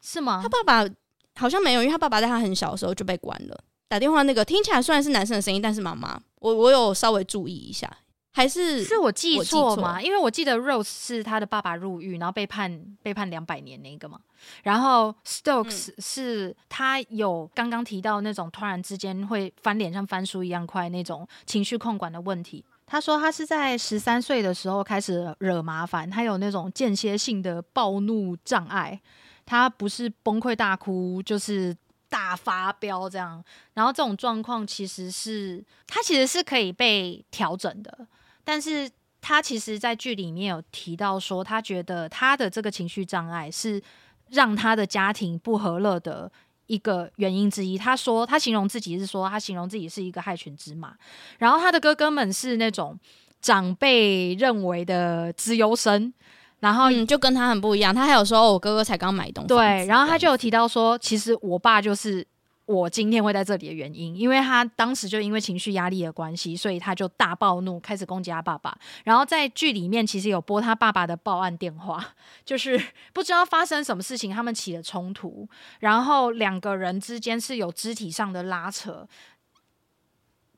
[0.00, 0.40] 是吗？
[0.42, 0.94] 他爸爸
[1.36, 3.58] 好像没有，因为他爸爸在他很小的时候就被关了。
[3.88, 7.90] 打电话那个听起来虽然是男生的声音，但是妈妈，我我有稍微注意一下。
[8.30, 10.00] 还是是我记错吗？
[10.00, 14.20] 因为我记得 Rose 是他的爸爸入狱，然后被判被判两百年那个嘛。
[14.62, 22.64] 然后 Stokes、嗯、是他有刚刚提到那种突然之间会翻脸像翻书一样快那种情绪控管的问题。
[22.88, 28.98] 他说他是在十三岁的时候开始惹麻烦，他有那种间歇性的暴怒障碍。
[29.44, 31.74] 他不是崩溃大哭，就是
[32.08, 33.42] 大发飙这样。
[33.74, 38.06] 然后这种状况其实是他其实是可以被调整的。
[38.44, 43.82] 但是他其实，在剧里面有提到说，他觉得他的这个情绪障碍是
[44.30, 46.30] 让他的家庭不和乐的
[46.68, 47.76] 一个原因之一。
[47.76, 50.94] 他说，他形容自己是说，他形容自己是一个害群之马。
[51.38, 52.96] 然后他的哥哥们是那种
[53.42, 56.14] 长辈认为的资优生，
[56.60, 57.92] 然后、嗯、就跟他很不一样。
[57.92, 59.48] 他还有说，我哥哥才刚买东西。
[59.48, 62.24] 对，然后他就有提到说，其实我爸就是。
[62.68, 68.78] 我今天会在这里的原因，因为他当时就因为情绪压力的关系，所以他就大暴怒，开始攻击他爸爸。
[69.04, 72.12] 然后在剧里面其实有播他爸爸的报案电话，
[72.44, 72.78] 就是
[73.14, 75.48] 不知道发生什么事情，他们起了冲突，
[75.80, 79.08] 然后两个人之间是有肢体上的拉扯。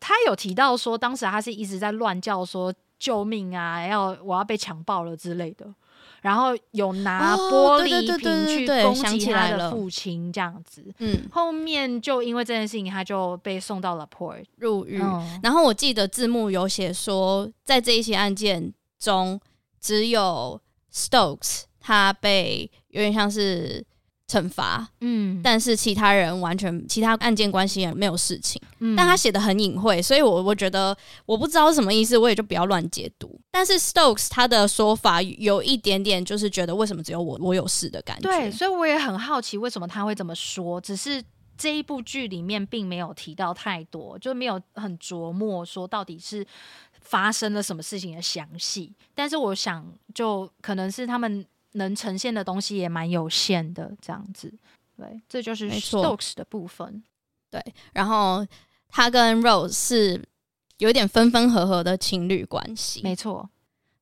[0.01, 5.73] 他有提到说，当时他是一直在乱叫说救命啊，要我要被强暴了之类的。
[6.22, 10.85] 然后有拿玻璃瓶去攻击他的父亲，这样子。
[10.98, 15.00] 嗯，后面就因为这件事情，他就被送到了 port 入狱。
[15.00, 19.40] 嗯、然后我记得字幕有写说，在这一起案件中，
[19.80, 20.61] 只有
[20.92, 23.85] Stokes 他被有点像是。
[24.31, 33.40] 惩罚，嗯，但是其他人完全其他案件关系也没有事情，嗯，但他写的很隐晦，所以我我觉得我不知道是什么意思，我也就不要乱解读。
[33.51, 41.21] 但是 Stokes 他的说法有一点点就是觉得为什么只有我我有事的感觉，对，所以我也很好奇为什么他会这么说，只是
[41.59, 46.47] 这一部剧里面并没有提到太多，就没有很琢磨说到底是
[47.01, 48.95] 发生了什么事情的详细。
[49.14, 54.52] 但是我想，就可能是他们能呈现的东西也蛮有限的，这样子。
[54.96, 57.02] 对，这就是 Stokes 的部分。
[57.50, 58.46] 对，然后
[58.88, 60.22] 他跟 Rose 是
[60.78, 63.00] 有点分分合合的情侣关系。
[63.02, 63.48] 没错。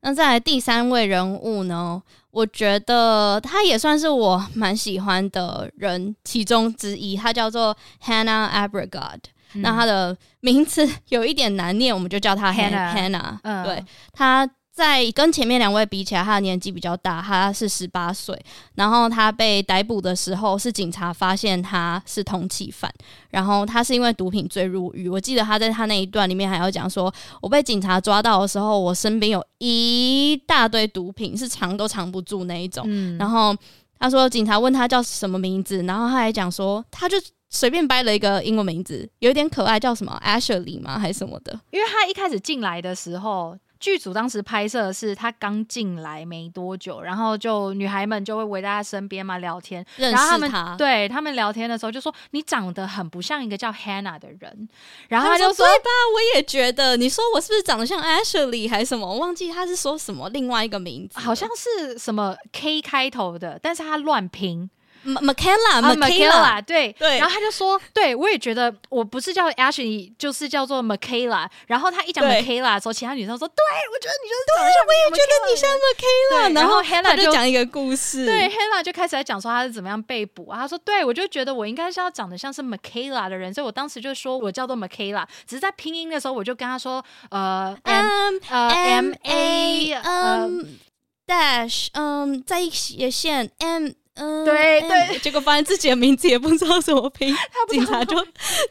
[0.01, 2.03] 那再来第三位人物呢？
[2.31, 9.21] 我觉得他也算是我蛮喜欢的人其中之一，他叫做 Hannah Abregard。
[9.55, 12.95] 嗯、那他的名字 有一点难念，我们就叫他 Hannah。
[12.95, 14.49] Hannah，嗯，对他。
[14.79, 18.41] 在跟前面两位比起来，他的年纪比较大，他是十八岁。
[18.77, 22.89] 然后他被逮捕的时候，是警察发现他是通缉犯。
[23.31, 25.09] 然后他是因为毒品罪入狱。
[25.09, 27.13] 我记得他在他那一段里面还要讲说，
[27.43, 32.85] 我被警察抓到的时候，我身边有一大堆毒品，是藏都藏不住那一种。
[32.87, 33.53] 嗯、然后
[33.99, 37.17] 他说，警察问他叫什么名字，然后他还讲说，他就
[37.51, 40.99] 随便掰了一个英文名字，有点可爱，叫什么 Ashley 吗？
[41.01, 41.59] 还是什么的？
[41.73, 43.59] 因为他一开始进来的时候。
[43.81, 50.23] 剧组当时拍摄的是他刚进来没多久，然后就女孩们就会围在他身边嘛聊天，认识他。
[50.23, 54.69] 然后他们对他们聊天的时候就说：“你长得很不像一个叫 Hannah 的人。”
[55.09, 55.91] 然后他就说：“对吧？
[56.15, 56.97] 我也觉得。
[56.97, 59.07] 你说我是不是长得像 Ashley 还是什么？
[59.07, 64.71] 我忘记他是说什么另外一个名字，好像是什么 K 开头的，但是他乱拼。”
[65.09, 71.49] Michaela，Michaela，对对，然后他就说，对我也觉得我不是叫 Ashley，就是叫做 Michaela。
[71.67, 73.57] 然后他一讲 Michaela 的时候，其他女生说，对
[73.93, 76.55] 我觉得你就是长得像，我也觉得你像 Michaela。
[76.55, 80.61] 然后 Hannah 就讲一个故事，对 Hannah 就开始在讲说他是怎么样被捕啊。
[80.61, 90.79] 他说，对我就觉得我应该是要长得像是 Michaela 的人，所以我当时就说我叫做 Michaela，只是在拼音的时候我就跟他说，呃，M 呃 M A 嗯
[91.27, 93.91] dash 嗯在一起斜线 M。
[94.19, 97.35] 嗯，对对，结果发现自己的名字也不知道怎么拼，
[97.71, 98.17] 警察就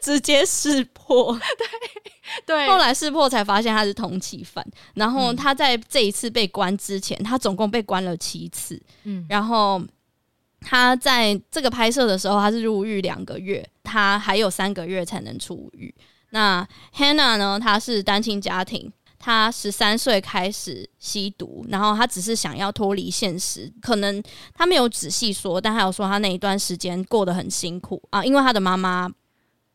[0.00, 1.32] 直接识破。
[2.44, 4.64] 对对，后来识破才发现他是通缉犯。
[4.94, 8.80] 然后他在这一次被关之前，他总共被关了七次。
[9.04, 9.82] 嗯，然后
[10.60, 15.94] 他在这个拍摄的时候，他是入狱两个月，他还有三个月才能出狱。
[16.30, 17.58] 那 Hannah 呢？
[17.58, 18.92] 他是单亲家庭。
[19.18, 24.22] 他十三岁开始吸毒，然后他只是想要脱离现实，可能
[24.54, 29.10] 他没有仔细说，但他有说他那一段时间过得很辛苦啊，因为他的妈妈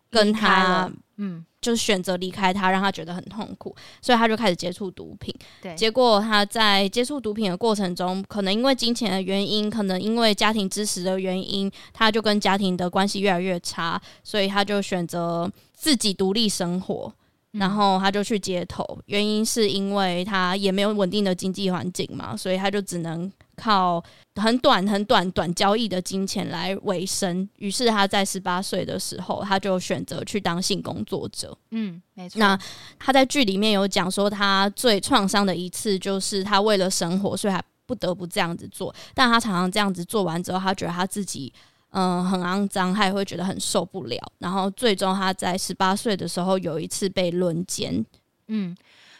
[0.10, 5.34] 跟他，嗯，就是选择离开他，让他觉得很痛苦，所以他就开始接触毒品。
[5.62, 17.14] 对，结果他在接触毒品的过程中，可能因为金钱的原因，可能因为家庭支持的原因，他就跟家庭的关系越来越差，所以他就选择自己独立生活。
[17.54, 24.04] 然后他就去街头，原因是因为他也没有稳定的经济环境嘛，所以他就只能靠
[24.36, 27.48] 很短、很短、短交易的金钱来维生。
[27.58, 31.56] 于是他在十八岁的时候，他就选择去当性工作者。
[31.70, 32.40] 嗯，没错。
[32.40, 32.60] 那
[32.98, 38.94] 他在剧里面有讲说，他最创伤的一次就是他为了生活，所以他不得不这样子做。
[39.14, 41.54] 但他常常这样子做完之后，他觉得他自己。
[41.94, 44.18] 嗯、呃，很肮脏，他也会觉得很受不了。
[44.38, 48.06] 然后最终他在十八岁的时候有一次被轮奸。
[48.48, 48.76] 嗯，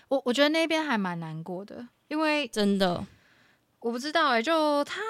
[0.10, 3.04] 我我觉得那边还蛮难过的，因为真的
[3.80, 5.02] 我不知道哎、欸，就他，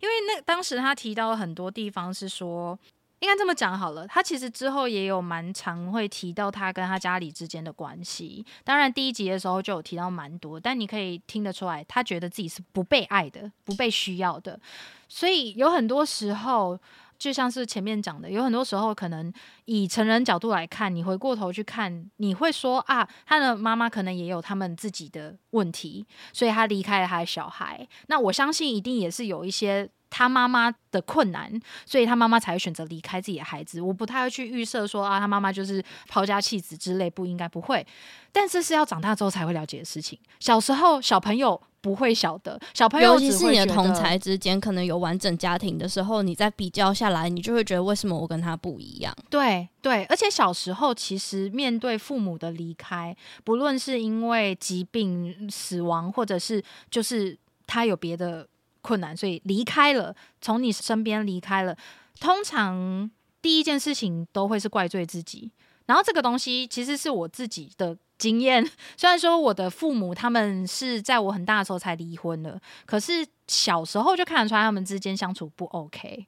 [0.00, 2.78] 因为那当时他提到很多地方是说。
[3.20, 8.44] 应该这么讲好了，他其实之后也有蛮常会提到他跟他家里之间的关系。
[8.64, 14.58] 当然第一集的时候就有提到蛮多，但你可以听得出来，他觉得自己是不被爱的、不被需要的。
[15.06, 16.78] 所以有很多时候，
[17.18, 19.30] 就像是前面讲的，有很多时候可能
[19.66, 27.86] 以成人角度来看，你回过头去看，你会说啊，他的妈妈可能也有他们自己的问题，所以他离开了他的小孩。
[28.06, 29.90] 那我相信一定也是有一些。
[30.10, 31.50] 他妈妈的困难，
[31.86, 33.80] 所以他妈妈才会选择离开自己的孩子。
[33.80, 37.86] 我不太会去预设说啊，他妈妈就是抛家弃子之类，不应该不会。
[38.32, 40.18] 但是是要长大之后才会了解的事情。
[40.40, 49.14] 小时候小朋友不会晓得，小朋友尤其是你的同才之间可能有完整家庭的时候，你再比较下来，你就会觉得为什么我跟他不一样？
[49.30, 58.46] 对对，而且小时候其实面对父母的离开，不论是因为疾病死亡，或者是就是他有别的。
[58.82, 61.76] 困难，所以离开了，从你身边离开了。
[62.18, 65.50] 通常第一件事情都会是怪罪自己。
[65.86, 68.64] 然后这个东西其实是我自己的经验。
[68.96, 76.24] 虽然说我的父母他们是在我很大的时候才离婚的，可是小时候就看得出来他们之间相处不 OK。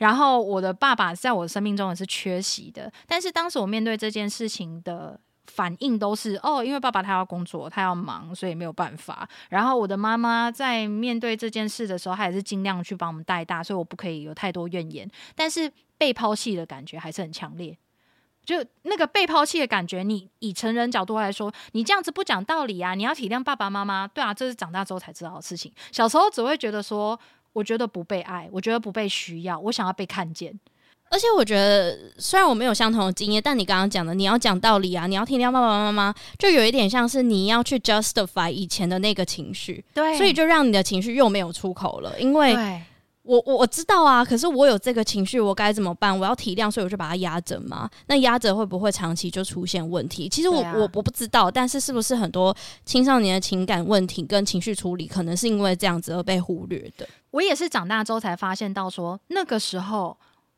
[0.00, 2.92] 然后我的爸爸在我生命中也是缺席的。
[3.06, 9.28] 但是当时我面对这件事情的反应都是哦，因为爸爸他要工作，他要忙，所以没有办法。
[9.48, 15.10] 然后我的妈妈在面对这件事的时候，她也是尽量去帮我们带大，所以我不可以有太多怨言。
[15.34, 17.76] 但是被抛弃的感觉还是很强烈，
[18.44, 24.06] 就那个被抛弃的感觉，你以成人角度来说，你这样子不讲道理啊，你要体谅爸爸妈妈。
[24.06, 25.72] 对啊，这是长大之后才知道的事情。
[25.90, 27.18] 小时候只会觉得说，
[27.52, 30.58] 我觉得不被爱，我觉得不被需要，我想要被看见。
[31.08, 42.20] 而且我觉得，虽然我没有相同的经验，但你刚刚讲的，你要讲道理啊，你要体谅爸爸妈妈，就有一点像是你要去 justify 以前的那个情绪，对，所以就让你的情绪又没有出口了。
[42.20, 42.56] 因为
[43.22, 46.16] 我我我知道啊，可是我有这个情绪，我该怎么办？
[46.18, 47.88] 我要体谅，所以我就把它压着嘛。
[48.08, 50.28] 那压着会不会长期就出现问题？
[50.28, 52.54] 其实我、啊、我我不知道，但是是不是很多
[52.84, 57.08] 青少年的情感问题跟情绪处理，可能是因为这样子而被忽略的？
[57.30, 60.16] 我也是长大之后才发现到说，那个时候。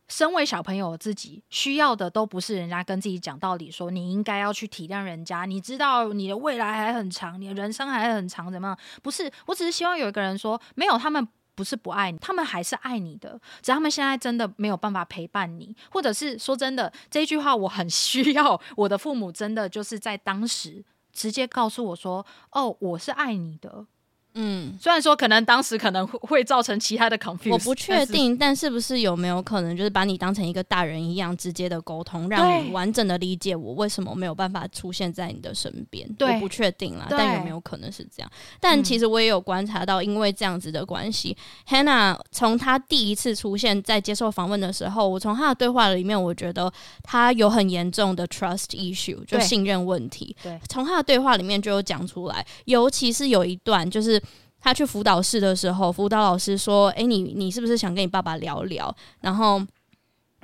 [0.08, 5.44] 身为小朋友自己需要的都不是人家跟自己讲道理，说你应该要去体谅人家。
[5.44, 8.78] 你知道你的未来还很长，你的人生还很长，怎么样？
[9.02, 18.60] 不是，我只是希望有一个人说，没有，他们不是不爱你，他们还是爱你的，只要他们现在真的没有办法陪伴你，或者是说真的，这一句话我很 需要。
[18.76, 23.86] 我的父母真的就是在当时直接告诉我说：“哦，我是爱你的。”
[24.34, 36.08] 嗯，虽然说可能当时可能会会造成其他的 confusion，我不确定，但是，不是有没有可能就是把你当成一个大人一样直接的沟通，让你完整的理解我为什么没有办法出现在你的身边？
[36.14, 38.30] 对，我不确定啦，但有没有可能是这样？
[38.60, 41.36] 但其实我也有观察到，因为这样子的关系，
[41.70, 46.72] 嗯，Hannah 从她第一次出现在接受访问的时候，我从她的对话里面，我觉得
[47.02, 50.36] 她有很严重的 trust issue，就信任问题。
[50.44, 54.22] 对，从她的对话里面就有讲出来，尤其是有一段就是。
[54.60, 59.64] 他去辅导室的时候，辅导老师说：“诶，你你是不是想跟你爸爸聊聊？”然后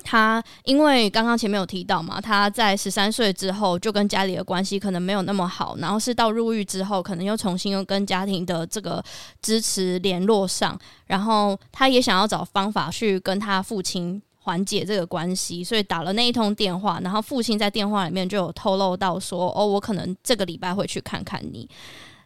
[0.03, 9.03] 他因为刚刚前面有提到嘛，他在十三岁之后就跟家里的关系可能没有那么好，然后是到入狱之后，可能又重新又跟家庭的这个
[9.41, 21.69] 支持联络上，然后他也想要找方法去跟他父亲缓解这个关系，所以打了那一通电话，然后父亲在电话里面就有透露到说：“哦，我可能这个礼拜会去看看你。”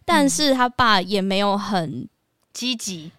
[0.08, 2.08] 但是他爸也没有很
[2.54, 3.12] 积极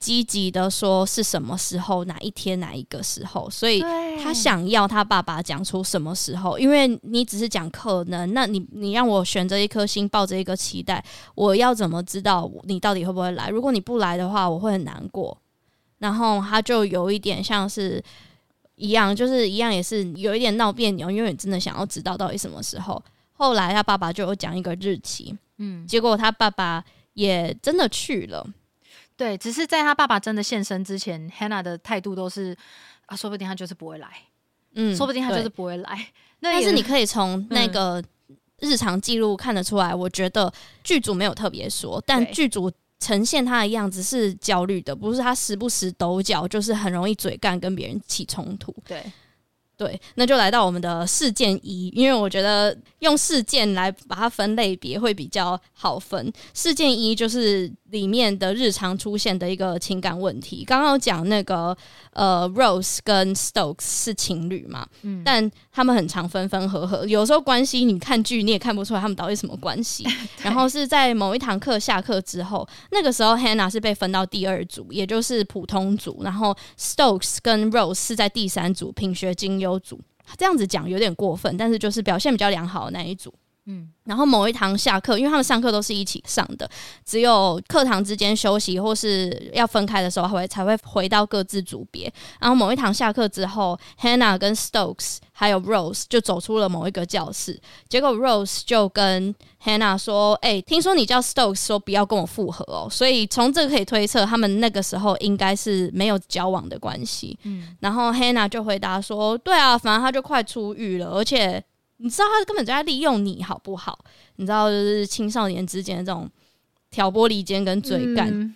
[0.00, 3.80] 积极的说是什么时候，哪一天，哪一个时候，所以
[4.20, 11.02] 他想要他爸爸讲出什么时候，因为你只是讲可能，那你你让我选择一颗心，抱着一个期待，
[11.36, 13.48] 我要怎么知道你到底会不会来？
[13.48, 15.38] 如果你不来的话，我会很难过。
[15.98, 18.02] 然后他就有一点像是
[18.74, 23.00] 一样，就是一样也是有一点闹别扭，因为你真的想要知道到底什么时候。
[23.34, 25.32] 后来他爸爸就有讲一个日期。
[25.64, 26.84] 嗯，结果他爸爸
[27.14, 28.44] 也真的去了，
[29.16, 32.56] 对，只是在他爸爸真的现身之前，Hannah 的态度都是
[33.06, 34.08] 啊，说不定他就是不会来，
[34.74, 36.08] 嗯，说不定他就是不会来。
[36.40, 38.02] 那但是你可以从那个
[38.58, 40.52] 日常记录看得出来，嗯、我觉得
[40.82, 48.74] 剧组没有特别说，但剧组呈现他的样子是焦虑的，不是他时不时抖脚，就是很容易嘴干，跟别人起冲突。
[48.84, 49.00] 对。
[49.76, 56.32] 对，那就来到我们的事件一，因为我觉得用事件来把它分类别会比较好分。
[56.54, 60.64] 事件一就是里面的日常出现的一个情感问题。
[60.64, 61.76] 刚刚讲那个
[62.14, 70.06] 呃，Rose 跟 Stokes 是情侣嘛，嗯，但他们很常分分合合，有时候关系你看剧你也看不出来他们到底什么关系。
[70.42, 80.00] 然后是在某一堂课下课之后，那个时候 Hannah 是被分到第二组，也就是普通组，然后 Stokes 跟 Rose 是在第三组品学兼优组。
[80.38, 83.34] 这样子讲有点过分，但是就是表现比较良好的那一组。
[83.66, 86.68] 嗯，然后某一堂下课，因为他们上课都是一起上的，
[87.04, 92.12] 只有课堂之间休息或是要分开的时候，会才会回到各自组别。
[92.40, 99.32] 然后某一堂下课之后，Hannah 跟 Stokes 还有 Rose 就走出了某一个教室，结果 Rose 就跟
[99.62, 107.38] Hannah 说：“哎、欸，听说你叫 Stokes 说不要跟我复合哦。”所以从这个可以推测，他们那个时候应该是没有交往的关系。
[107.44, 111.62] 嗯，然后 Hannah 就回答说：“对啊，反正他就快出狱了，而且。”
[112.02, 113.96] 你知道他根本就在利用你好不好？
[114.36, 116.28] 你知道就是青少年之间的这种
[116.90, 118.54] 挑拨离间跟嘴干，嗯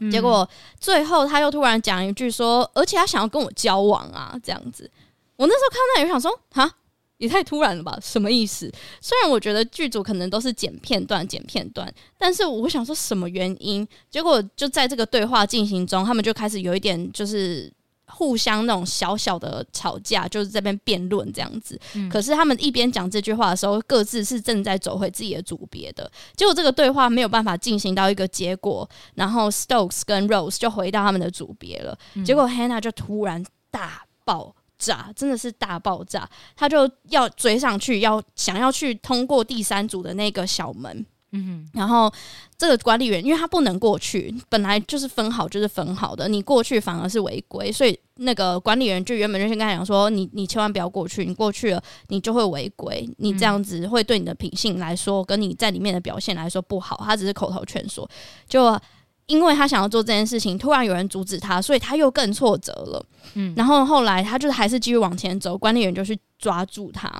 [0.00, 0.46] 嗯、结果
[0.78, 4.90] 最后他又突然讲一句说，而且他想要跟我交往啊，这样子。
[5.36, 6.70] 我那时候看到也想说，哈，
[7.16, 7.98] 也太突然了吧？
[8.02, 8.70] 什么意思？
[9.00, 13.86] 虽然我觉得剧组可能都是剪片段、剪片段，但是我想说什么原因？
[14.10, 17.72] 结果就在这个对话进行中，他们就开始有一点就是。
[18.14, 21.78] 互相那种小小的吵架，就是这边辩论这样子。
[21.94, 26.08] 嗯、可是他们一边讲这句话的时候，各自是正在走回自己的组别的。
[26.36, 31.98] 结果这个对话没有办法进行到一个结果，然后 Stokes 跟 Rose 就回到他们的组别了。
[32.14, 36.28] 嗯、结果 Hannah 就突然大爆炸，真的是大爆炸。
[36.54, 41.04] 他就要追上去，要想要去通过第三组的那个小门。
[41.36, 42.08] 嗯，然后
[42.56, 57.02] 这个管理员，因为他不能过去，本来就是分好，就是分好的，你过去反而是违规，所以那个管理员就原本就先跟他讲说，你你千万不要过去，你过去了你就会违规，你这样子会对你的品性来说，跟你在里面的表现来说不好。
[57.04, 58.08] 他只是口头劝说，
[58.48, 58.80] 就
[59.26, 63.04] 因为他想要做这件事情，突然有人阻止他，所以他又更挫折了。
[63.34, 67.10] 嗯，然后后来他就还是继续往前走，管理员就去抓住他，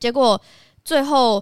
[0.00, 0.40] 结果
[0.84, 1.40] 最后。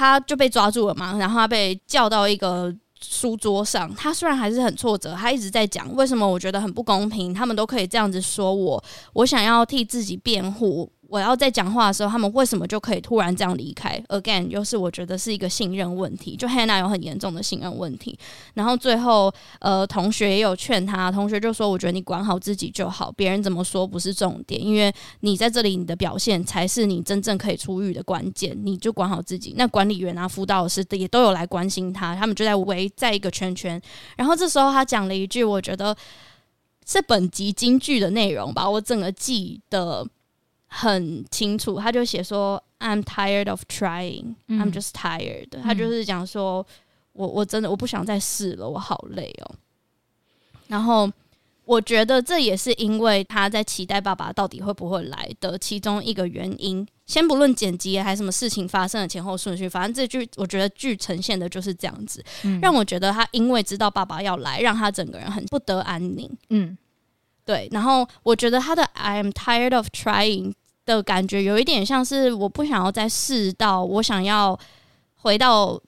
[0.00, 3.94] 他就被抓住了嘛，然后他被叫到一个书桌上。
[3.94, 8.82] 他虽然还是很挫折，他一直在讲为什么我觉得很不公平，他们都可以这样子说我，
[9.12, 10.90] 我想要替自己辩护。
[11.10, 18.16] 我要在讲话的时候，他们为什么就可以突然这样离开？Again，又是我觉得是一个信任问题，就 Hannah 有很严重的信任问题。
[18.54, 28.56] 然后最后，呃，同学也有劝他，同学就说：“我觉得你管好自己就好，别人怎么说不是重点，因为你在这里，你的表现才是你真正可以出狱的关键。
[28.62, 33.82] 你就管好自己。”那管理员啊、辅导师也都有来关心他，他们就在围在一个圈圈。
[34.16, 35.96] 然后这时候他讲了一句，我觉得
[36.86, 40.06] 是本集金句的内容吧，我整个记的。
[40.72, 46.64] 很清楚，他就写说：“I'm tired of trying,、嗯、I'm just tired。”他就是讲说
[47.12, 49.50] ：“我我真的我不想再试了，我好累哦。”
[50.68, 51.10] 然后
[51.64, 56.86] 我觉得这也是因为他在期待爸爸到底会不会来的其中一个原因。
[57.04, 66.30] 先不论剪辑还是什么事情发生的前后顺序，反正这句我觉得剧呈现的就是这样子，嗯、让我觉得他因为知道爸爸要来，让他整个人很不得安宁。
[66.50, 66.78] 嗯，
[67.44, 67.68] 对。
[67.72, 70.54] 然后我觉得他的 “I'm tired of trying”。
[70.96, 74.58] 的感觉有一点像是我不想要再试到，我想要
[75.16, 75.80] 回到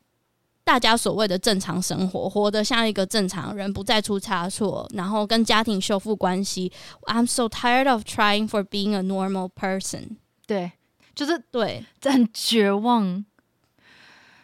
[0.64, 6.72] 大家所谓的正常生活，活得像一个正常人，不再出差错，然后跟家庭修复关系。
[7.07, 10.16] I'm so tired of trying for being a normal person。
[10.46, 10.72] 对，
[11.14, 13.24] 就是对，很绝望。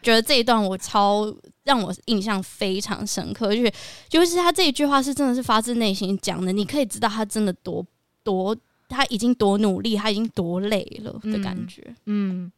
[0.02, 1.32] 觉得这一段我超
[1.64, 3.72] 让我印象非常深刻，就是
[4.08, 7.84] 就是他这一句话是真的是发自内心讲的，你可以知道他真的多
[8.22, 8.56] 多。
[8.88, 11.82] 他已经多努力，他已经多累了的感觉。
[12.06, 12.52] 嗯，嗯，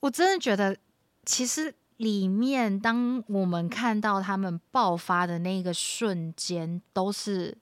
[0.00, 0.76] 我真的觉得，
[1.24, 7.56] 其实里面当我们看到他们爆发的那个瞬间，都是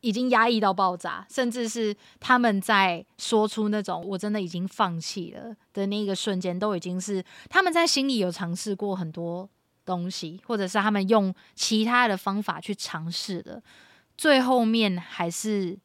[0.00, 9.48] 已经压抑到爆炸，甚至是他们在说出那种“我真的已经放弃了”的那个瞬间，都已经是他们在心里有尝试过很多
[9.84, 13.62] 东西，或者是他们用其他的方法去尝试的，
[14.16, 15.78] 最后面还是。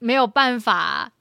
[0.00, 1.12] 没有办法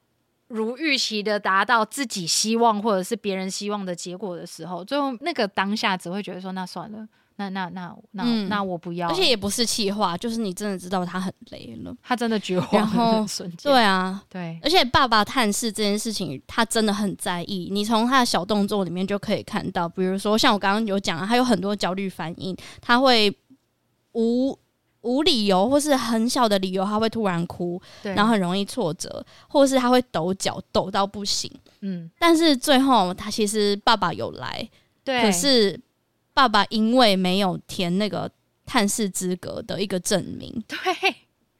[0.47, 12.67] 如预期的达到自己希望或者是别人希望的结果的时候，最后那个当下只会觉得说：“那算了，那那那那、嗯、那我不要。”而且也不是气话，就是你真的知道他很累了，他真的绝望。
[12.71, 13.23] 然后
[13.61, 17.69] 对啊，对，而且爸爸探视这件事情，他真的很在意。
[17.71, 23.37] 你从他的小动作里面就可以看到，比如说像我刚刚有讲，他有很多焦虑反应，他会
[24.13, 24.57] 无。
[25.01, 31.49] 无理由或是很小的理由，他会突然哭，然后很容易挫折，或是他会抖脚，抖到不行。
[31.81, 34.67] 嗯，但是最后他其实爸爸有来，
[35.03, 35.79] 对，可是
[36.33, 38.29] 爸爸因为没有填那个
[38.65, 40.77] 探视资格的一个证明， 对，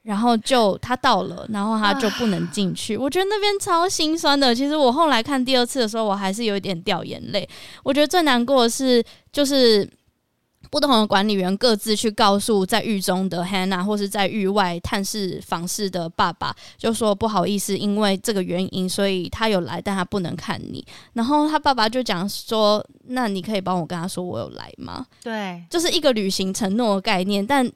[0.02, 2.96] 然后就他到了，然后他就不能进去。
[2.96, 4.54] 啊、我觉得那边超心酸的。
[4.54, 7.48] 其实我后来看第二次的时候，我还是有一点掉眼泪。
[7.82, 9.88] 我觉得最难过的是，就是。
[10.70, 20.84] 不同的管理员各自去告诉在狱中的 Hannah，或是在狱外探视访视的爸爸，就说不好意思，因为这个原因，所以他有来，但他不能看你。
[21.14, 27.68] 然后他爸爸就讲说：“那你可以帮我跟他说我有来吗？”对，就是一个履行承诺的概念，但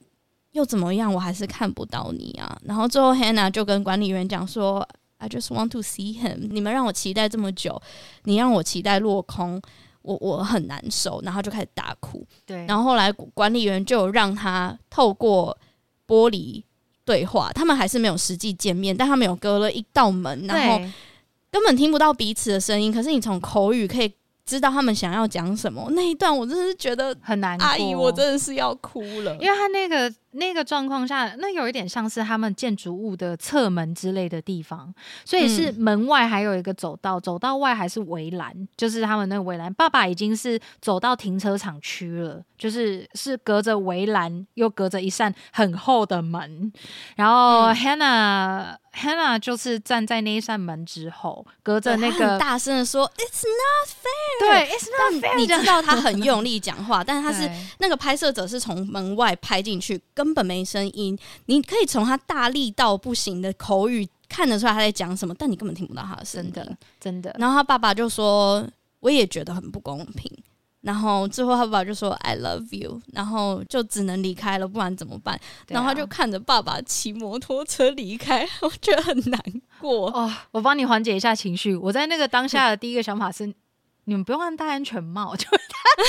[0.52, 1.12] 又怎么样？
[1.12, 2.56] 我还是看不到你啊。
[2.62, 4.86] 然后最后 Hannah 就跟管理员讲说
[5.18, 6.48] ：“I just want to see him。
[6.48, 7.82] 你们让我期待这么久，
[8.22, 9.60] 你让我期待落空。”
[10.04, 12.24] 我我很难受，然后就开始大哭。
[12.46, 15.58] 对，然后后来管理员就让他透过
[16.06, 16.62] 玻璃
[17.04, 20.78] 对话，他们还是没有实际见面，但他们有隔了一道门，然后
[21.50, 22.92] 根本听不到彼此的声音。
[22.92, 24.12] 可是你从口语可以。
[24.46, 27.66] 知道他们想要讲什么那一段，我真的是觉得很难过。
[27.66, 34.92] 阿姨，我真的是要哭了，因为他那个那个状况下，那有一点像是他们建筑物的侧门之类的地方，
[35.24, 39.72] 所以是门外还有一个走道，走道外还是围栏，就是他们那个围栏。
[39.74, 46.72] 爸爸已经是走到停车场区了，就是是隔着围栏，又隔着一扇很厚的门，
[47.16, 48.76] 然后 Hannah。
[48.94, 55.36] Hannah 就是站在那一扇门之后，隔着那个大声的说：“It's not fair。”对，It's not fair。
[55.36, 61.18] 你知道他很用力讲话，但是他是 那个拍摄者是从门外拍进去，根本没声音。
[61.46, 64.08] 你可以从他大力到不行的口语。
[64.26, 67.36] 看得出来他在讲什么，但你根本听不到他的声音，真的真的。
[67.38, 68.66] 然后他爸爸就说，
[68.98, 70.28] 我也觉得很不公平。
[70.80, 75.36] 然后最后他爸爸就说 “I love you”，然后就只能离开了，不然怎么办？
[75.36, 79.40] 啊、然后他就看着爸爸骑摩托车离开，我觉得很难
[79.78, 80.10] 过。
[80.10, 81.76] 哦，我帮你缓解一下情绪。
[81.76, 83.54] 我在那个当下的第一个想法是。
[84.06, 86.02] 你们不用戴安全帽， 就他他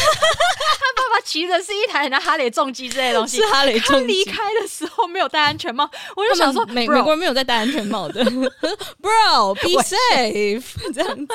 [0.95, 4.01] 爸爸骑的是一台那哈雷重机之类的东西，是哈雷重机。
[4.01, 8.23] 他离开的时候没有戴安全帽，我就想说美美国人没有在戴安全帽的，
[9.01, 11.27] Bro，be safe， 这样子。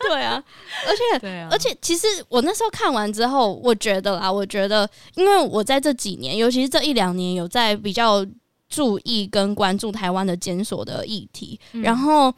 [0.00, 0.42] 对啊，
[0.86, 8.24] 而且对啊，而且其实我那时候看完之后，我觉得啦，我觉得，因为我在这几年，尤其是这一两年，有在比较
[8.68, 12.32] 注意跟关注台湾的检索的议题，嗯、然后。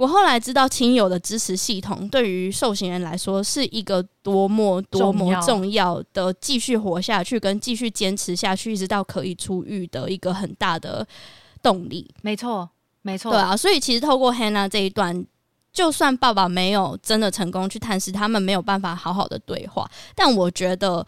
[0.00, 11.06] 我后来知道，亲友的支持系统对于受刑人来说是一个多么多么重要的，继续活下去跟继续坚持下去，一直到可以出狱的一个很大的
[11.62, 12.10] 动力。
[12.22, 12.66] 没错，
[13.02, 13.54] 没错，对啊。
[13.54, 15.22] 所以其实透过 Hannah 这一段，
[15.70, 21.06] 就算爸爸没有真的成功去探视，他们没有办法好好的对话，但我觉得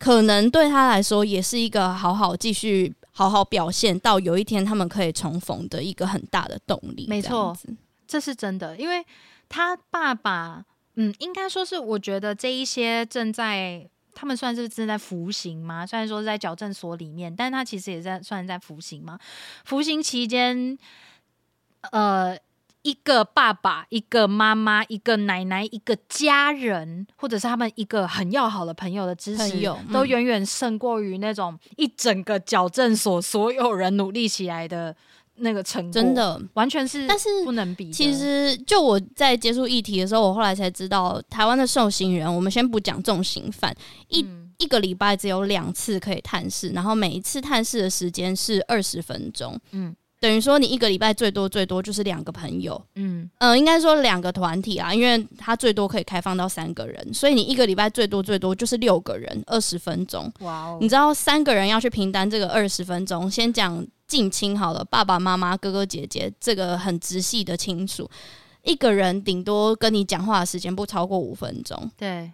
[0.00, 7.06] 可能对他来说也是一个好好继续好好表现到有一天他们可以重逢的一个很大的动力。
[7.08, 7.56] 没错。
[8.12, 9.02] 这是真的，因为
[9.48, 10.62] 他爸爸，
[10.96, 19.18] 嗯，应该说是，我觉得这一些正在他们算是正在服刑嘛，虽然说是在矫正所里面，但他其实也在算在服刑嘛。
[19.64, 20.76] 服刑期间，
[21.90, 22.36] 呃，
[22.82, 34.94] 一个爸爸、一个妈妈、一个奶奶、一个家人，或者是他们一个很要好的朋友的支持，嗯、都远远胜过于那种一整个矫正所所有人努力起来的。
[35.36, 37.90] 那个成果真的完全是，但是不能比。
[37.90, 43.74] 其实，就我在接触议题的时候，我后来才知道，台湾的受刑人，我们先不讲重刑犯，
[44.08, 49.58] 一、嗯、一个礼拜只有两次可以探视，然后每一次探视的时间是二十分钟。
[49.72, 49.94] 嗯。
[50.20, 60.32] 等于说，你一个礼拜最多最多就是两个朋友，嗯，呃，应该说两个团体啊，因为他最多可以开放到三个人，所以你一个礼拜最多最多就是六个人，二十分钟。
[60.38, 60.78] 哇哦！
[60.80, 68.06] 你知道三个人要去平担这个二十分钟，先讲近亲好了，爸爸妈妈、哥哥姐姐，这个很直系的亲属，
[68.62, 71.90] 一个人顶多跟你讲话的时间不超过五分钟。
[71.96, 72.30] 对。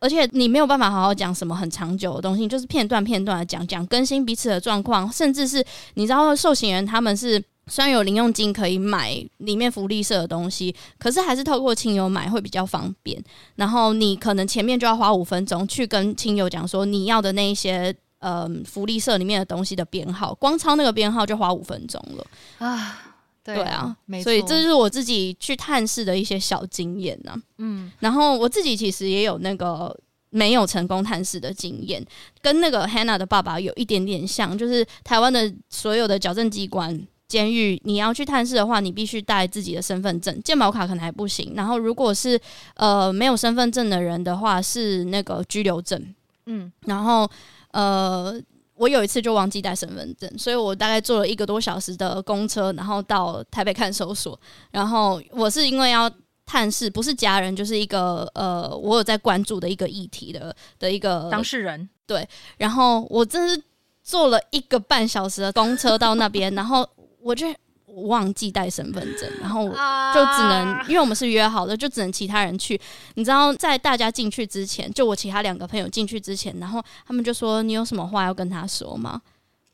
[0.00, 5.64] 而且你没有办法好好讲什么很长久的东西，就是片段片段的讲讲，更新彼此的状况，甚至是
[5.94, 13.22] 你知道受刑人他们是虽然有零用金可以买里面福利社的东西，可是还是透过亲友买会比较方便。
[13.54, 22.26] 然后你可能前面就要花五分钟去跟亲友讲说你要的那一些呃福利社里面的东西的编号，光抄那个编号就花五分钟了
[22.66, 22.98] 啊。
[23.44, 27.42] 对，对啊，没错，所以这就是我自己去探视的一些小经验呢、啊。
[27.58, 29.92] 嗯，然后我自己其实也有那个
[30.30, 32.00] 没有成功探视的经验，
[32.40, 41.52] 跟那个 Hannah 的爸爸有一点点像，就是台湾的所有的矫正机关、监狱，你要去探视的话，你必须带自己的身份证，健保卡可能还不行。
[41.56, 42.40] 然后如果是
[42.76, 46.14] 呃没有身份证的人的话，是那个居留证。
[46.46, 47.28] 嗯，然后
[47.72, 48.40] 呃。
[48.74, 54.36] 我有一次就忘记带身份证，所以我大概坐了一个多小时的公车，然后到台北看守所。
[54.72, 56.10] 然后我是因为要
[56.44, 61.88] 探视，不是家人，就是一个呃，我有在关注的一个议题的的一个当事人。
[62.06, 63.62] 对，然后我真是
[64.02, 66.88] 坐了一个半小时的公车到那边，然后
[67.20, 67.46] 我就。
[67.94, 72.80] 我忘记带身份证，然后就只能，因为我们是约好的，就只能其他人去。
[73.14, 79.20] 你知道，在大家进去之前，就我其他两个朋友进去之前，然后他们就说：“你有什么话要跟他说吗？”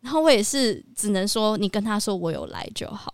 [0.02, 3.12] 然后我也是只能说：“你跟他说我有来就好。”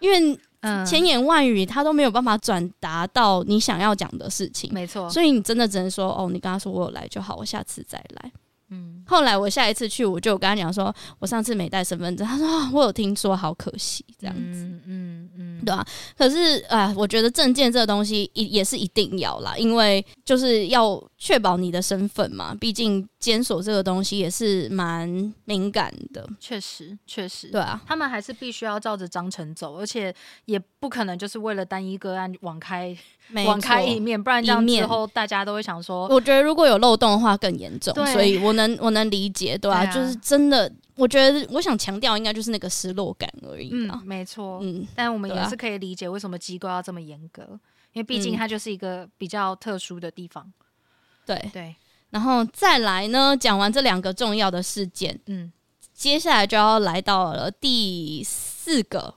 [0.00, 0.38] 因为
[0.84, 5.08] 千言万语他都没有办法转达到你想要讲的事情，没错。
[5.08, 8.32] 所以你真的只能说：“哦，你跟他说我有来就好，我下次再来。”
[8.72, 12.26] 嗯，后来我下一次去，我就跟他讲说，我上次没带身份证。
[12.26, 15.86] 他说，哦，我有听说，好可惜，这样子，嗯嗯，嗯对啊。
[16.16, 23.08] 可是，啊，我觉得证件这个东西也也是一定要啦，因为就是要确保你的身份嘛，毕竟。
[23.22, 25.08] 检索这个东西也是蛮
[25.44, 30.12] 敏感的，确实，确实，对啊，他们还是必须要照着章程走，而且
[30.46, 32.92] 也不可能就是为了单一个案网开
[33.46, 47.44] 网开一面，不然这样之后大家都会想说，我觉得如果有漏洞的话更严重，所以我能我能理解，对啊，就是真的，我觉得我想强调应该就是那个失落感而已，嗯，没错，嗯，但我们也是可以理解为什么机构要这么严格，
[47.92, 50.61] 因为毕竟它就是一个比较特殊的地方，对
[51.26, 51.50] 对。
[51.52, 51.74] 对。
[52.10, 55.50] 然后再来呢，讲完这两个重要的事件，嗯，
[55.94, 59.14] 接下来就要来到了第四个，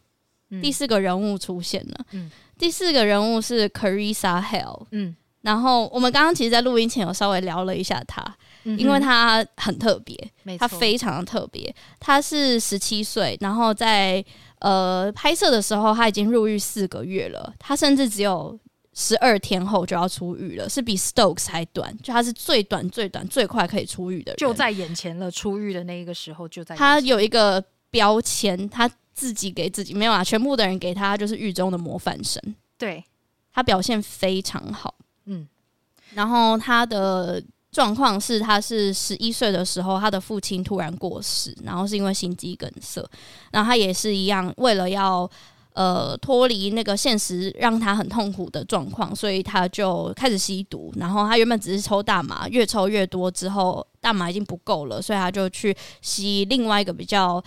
[0.49, 8.23] 嗯、第四个人物出现了，嗯，第四个人物是 Carissa Hell，嗯，然后我们刚刚其实，在录音前有稍微聊了一下他，
[8.63, 10.17] 嗯、因为他很特别，
[10.57, 14.23] 他非常的特别，他是十七岁，然后在。
[14.59, 18.57] 呃，拍摄的时候他已经入狱四个月了，他甚至只有
[18.95, 25.29] 十二天后就要出狱了，是比 Stokes 还短，就他是最短、最短、最快可以出狱的人，就在眼前了。
[25.29, 32.41] 出狱的那一个时候就在他有一个标签，他自己给自己没有啊，全部的人给他就是狱中的模范生。
[32.77, 33.03] 对，
[33.53, 35.47] 他表现非常好，嗯，
[36.13, 37.43] 然后他的。
[37.71, 43.05] 状况是，他是十一岁的时候，他的父亲突然过世，然后是因为心肌梗塞，
[43.51, 45.29] 然后他也是一样，为了要
[45.75, 50.91] 呃脱离那个现实让他很痛苦的状况，所以他就开始吸毒。
[50.97, 57.43] 然后他原本只是抽大麻，越抽越多之后，大麻已经不够了，所以他就去吸另外一个比较，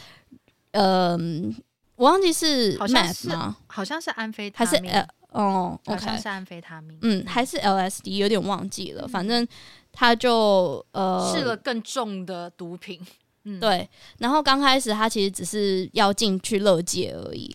[0.70, 1.62] 嗯、呃，
[1.96, 3.56] 我忘记是 meth 吗？
[3.66, 9.46] 好像是安非他命，还是呃哦好像是安非他命，嗯，还是 LSD，有点忘记了，反正。
[9.90, 13.00] 他就呃试了更重的毒品，
[13.42, 13.88] 嗯，对。
[14.18, 17.52] 然后刚开始他其实只是要进去乐界而已，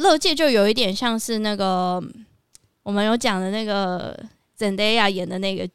[0.00, 2.02] 乐界就有一点像是那个
[2.82, 4.18] 我们有讲的那个
[4.58, 5.68] Zendaya 演的那个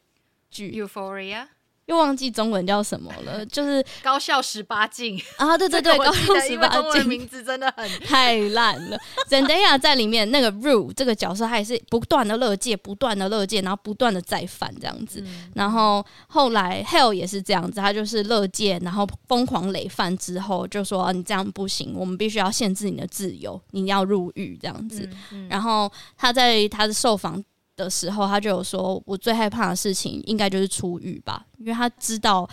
[0.50, 1.42] 剧《Euphoria》。
[1.86, 5.56] 又忘记中文叫什么了， 就是高校十八禁啊！
[5.56, 8.98] 对对对， 高校十八禁，名字真的很 太烂了。
[9.28, 15.20] Zendaya 在里面那个 Rue 这个角色，他也是不断的乐界，不断的乐界，然后不断的再犯这样子。
[15.24, 25.08] 嗯、然后后来 Hell 也是这样子，他就是乐界，然后疯狂累犯之后，就说你这样不行，我们必须要限制你的自由，你要入狱这样子。
[25.32, 27.42] 嗯嗯、然后他在他的受访。
[27.76, 32.48] 的时候，他就有说：“我最害怕的事情应该就是出狱吧，因为他知道，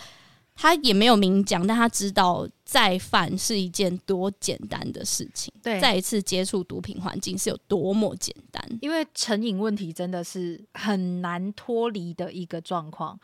[0.54, 5.52] 他也没有明讲，但他知道再犯是一件多简单的事情。
[5.62, 13.18] 对，再一次接触毒品环境是有多么简单，因为成瘾问题真的是很难脱离的一个状况。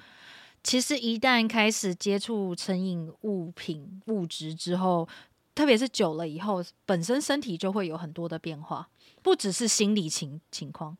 [0.64, 5.08] 其实一旦开始接触成瘾物品物质之后，
[5.54, 8.88] 特别是久了以后，本身身体就会有很多的变化，
[9.22, 10.96] 不只是心理情情况。”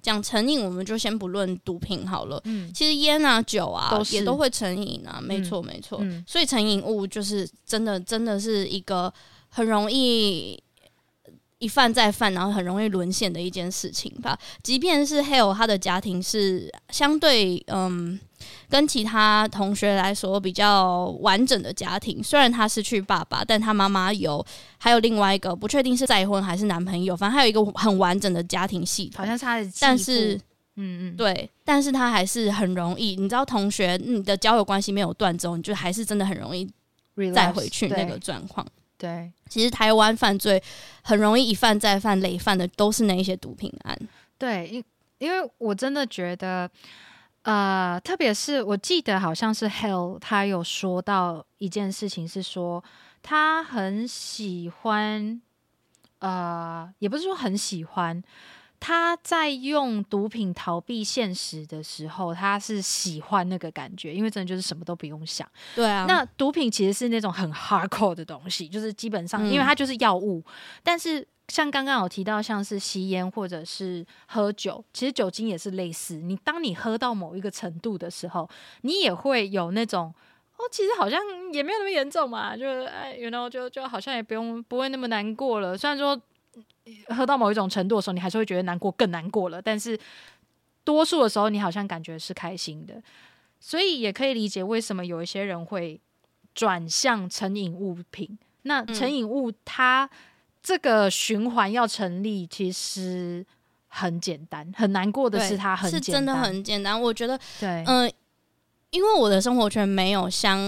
[0.00, 2.40] 讲成瘾，我们就先不论毒品好了。
[2.44, 5.98] 嗯，其实烟啊、酒啊都也都会成瘾啊，没错没错。
[6.00, 9.12] 嗯，所以成瘾物就是真的真的是一个
[9.48, 10.62] 很容易。
[11.58, 14.38] 一犯再犯，然后很容易沦陷的一件事情吧。
[14.62, 18.18] 即便是 Hale 他的家庭是相对嗯，
[18.68, 22.22] 跟其他同学来说比较完整的家庭。
[22.22, 24.44] 虽然他失去爸爸，但他妈妈有，
[24.78, 29.18] 还有另外一个不确定是再婚还是男朋友，反正还有一个很完整的家庭系统。
[29.18, 30.36] 好像是他的，但是
[30.76, 33.16] 嗯嗯，对，但是他还是很容易。
[33.16, 36.70] 你知道，同学你的交友关系没有断之后，你就还是真的很容易
[37.34, 38.64] 再回去那个状况。
[38.98, 40.60] 对，其实台湾犯罪
[41.02, 43.96] 很容易一犯再犯，累犯的都是那一些毒品案。
[44.36, 44.84] 对，因
[45.18, 46.68] 因为我真的觉得，
[47.42, 52.82] 呃，特别是我记得好像是 Hell 他有说到一件事情，是说
[53.22, 55.40] 他很喜欢，
[56.18, 58.22] 呃，也不是说很喜欢。
[58.80, 65.46] 他在用毒品逃避现实的时候，他是喜欢那个感觉，因为真的就是什么都不用想。
[65.74, 70.38] 对啊，那毒品其实是那种很 hardcore 的东西，就是基本上，因为它就是药物。
[70.46, 70.52] 嗯、
[70.84, 76.20] 但是像刚刚有提到，像是吸烟或者是喝酒，其实酒精也是类似。
[76.20, 78.48] 你当你喝到某一个程度的时候，
[78.82, 80.14] 你也会有那种
[80.56, 81.20] 哦，其实好像
[81.52, 85.76] 也没有那么严重嘛，就哎，you know，就就好像也不用不会那么难过了。
[85.76, 86.20] 虽然说。
[87.08, 89.60] 喝到某一种程度的时候，你还是会觉得难过，更难过了。
[89.60, 89.98] 但是
[90.84, 93.02] 多数的时候，你好像感觉是开心的，
[93.60, 96.00] 所以也可以理解为什么有一些人会
[96.54, 98.38] 转向成瘾物品。
[98.62, 100.08] 那成瘾物，它
[100.62, 103.44] 这个循环要成立，其实
[103.86, 104.70] 很简单。
[104.76, 107.00] 很难过的是，它很，是真的很简单。
[107.00, 108.12] 我觉得，对，嗯、呃，
[108.90, 110.58] 因为我的生活圈没有相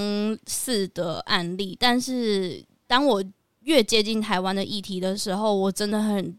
[0.47, 3.25] 似的案例，但是当我。
[3.61, 6.39] 越接近台湾的议题的时候，我真的很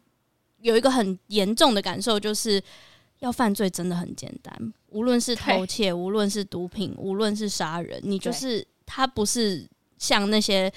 [0.59, 2.61] 有一个很严重的感受，就是
[3.19, 9.67] 要犯罪真的很简单，无论是偷窃，无论是毒品，无论是杀人，你就是对他不是
[9.97, 10.71] 像那些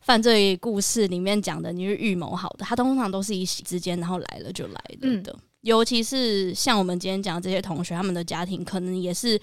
[0.00, 5.32] 犯罪故事里面讲的，你是预谋好的，他通常都是一时之间，然后来了就来了的。
[5.32, 9.40] 嗯、尤其是像我们今天讲的这些同学，他们的家庭可能也是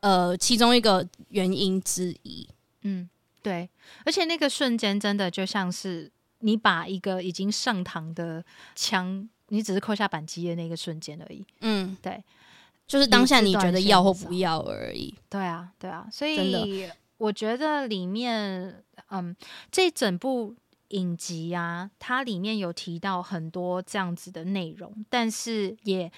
[0.00, 2.48] 呃其中一个原因之一。
[2.82, 3.08] 嗯。
[3.42, 3.68] 对，
[4.04, 6.10] 而且那个瞬间真的就像是
[6.40, 11.44] 你把一个已经上膛的枪，你只是扣下扳机的那个瞬间而已。
[11.60, 12.22] 嗯，对，
[12.86, 15.14] 就是当下你觉得要或不要而已。
[15.28, 19.34] 对啊，对啊，所以我觉得里面，嗯，
[19.70, 20.54] 这整部
[20.88, 26.10] 影集啊，它里面有提到很多这样子的内容，但是也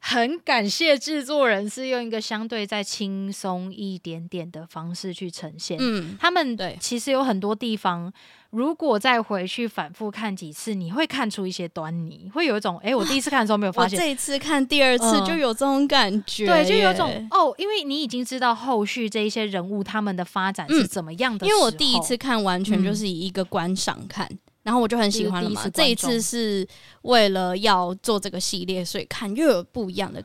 [0.00, 5.76] 很感谢制作人是用一个相对再轻松一点点的方式去呈现。
[5.78, 8.10] 嗯，他们对其实有很多地方，
[8.48, 21.46] 如果再回去反复看几次，你会看出一些端倪，会有一种哎，我第一次看的时候没有发现，这一次看第二次就有这种感觉，对，就有种哦，因为你已经知道后续这一些人物他们的发展是怎么样的。
[21.46, 24.26] 因为我第一次看完全就是以一个观赏看。
[24.62, 25.68] 然后我就很喜欢了嘛。
[25.70, 26.66] 这一次是
[27.02, 30.22] 为了要做这个系列，所以看又有不一样的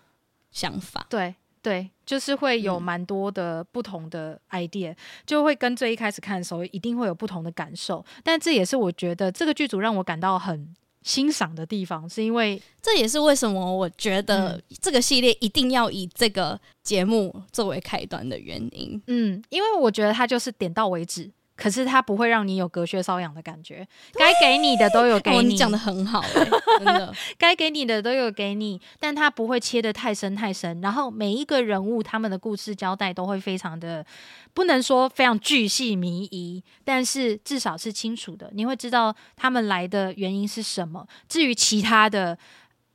[0.51, 1.05] 想法。
[1.09, 8.05] 对对，就是会有蛮多的不同的 idea，嗯，就会跟最一开始看的时候一定会有不同的感受。
[8.23, 19.01] 但这也是我觉得这个剧组让我感到很欣赏的地方，是因为这也是为什么我觉得这个系列一定要以这个节目作为开端的原因。
[19.07, 21.31] 嗯，因为我觉得它就是点到为止。
[21.55, 25.37] 可是它不会让你有隔靴搔痒的感觉，该给你的都有给你。
[25.37, 26.45] 哦、你讲的很好、欸，
[26.79, 30.81] 真的，该给你的都有给你，但它不会切的太深太深。
[30.81, 34.05] 然后每一个人物他们的故事交代都会非常的，
[34.53, 41.07] 不能说非常巨细靡遗，但是至少是清楚的，你会知道他们来的原因是什么。
[41.29, 42.37] 至于其他的。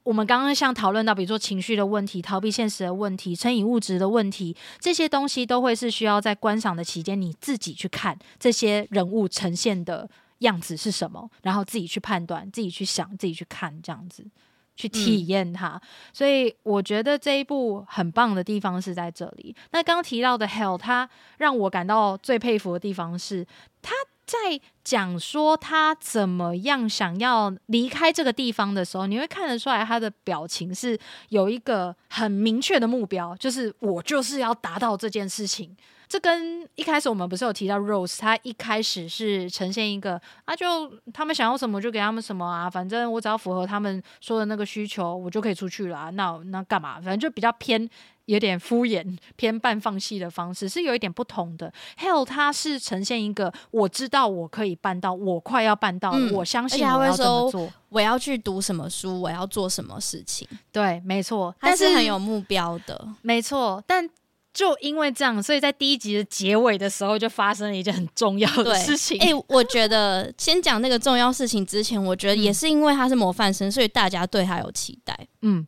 [0.03, 14.27] 我们刚刚像讨论到，比如说情绪的问题、逃避现实的问题、成瘾物质的问题，这些东西都会是需要在观赏的期间，你自己去看这些人物呈现的样子是什么，然后自己去判断、自己去想、自己去看，这样子
[14.75, 15.71] 去体验它。
[15.71, 15.81] 嗯。
[16.13, 19.55] 所以我觉得这一部很棒的地方是在这里。
[19.73, 23.47] 那刚刚提到的《Hell》，它让我感到最佩服的地方是
[23.83, 23.93] 它。
[24.31, 30.99] 在讲说他怎么样想要离开这个地方的时候，你会看得出来他的表情是
[31.31, 35.77] 有一个很明确的目标，就是我就是要达到这件事情。
[36.09, 46.11] 这跟一开始我们不是有提到 Rose，他一开始是呈现一个啊，就他们想要什么就给他们什么啊，反正我只要符合他们说的那个需求，我就可以出去了。
[46.11, 46.95] 那那干嘛？
[46.95, 47.89] 反正就比较偏
[48.31, 49.05] 有点敷衍、
[49.37, 51.73] 偏半放弃的方式，是有一点不同的。
[51.99, 60.47] Hell，他是呈现一个我知道我可以办到，我快要办到，嗯、我相信我要怎么做，我要去读什么书，我要做什么事情。
[60.71, 64.09] 对，没错，但是很有目标的，没错，但。
[64.53, 69.17] 就因为这样，所以在第一集的结尾的时候，就发生了一件很重要的事情。
[69.21, 75.17] 哎、欸，我觉得 先讲那个重要事情之前，我觉得也是因为他是模范生，所以大家对他有期待。
[75.43, 75.65] 嗯。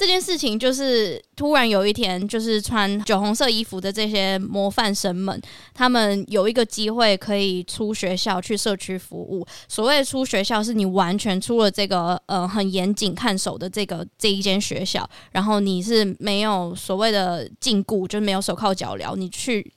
[0.00, 5.38] 这件事情就是突然有一天，就是穿酒红色衣服的这些模范生们，
[5.74, 9.46] 他们有一个机会可以出学校去社区服务。
[9.68, 19.70] 所谓出学校，是你完全出了这个呃很严谨看守的这个这一间学校，然后你是没有所谓的禁锢，就是没有手铐脚镣，你去。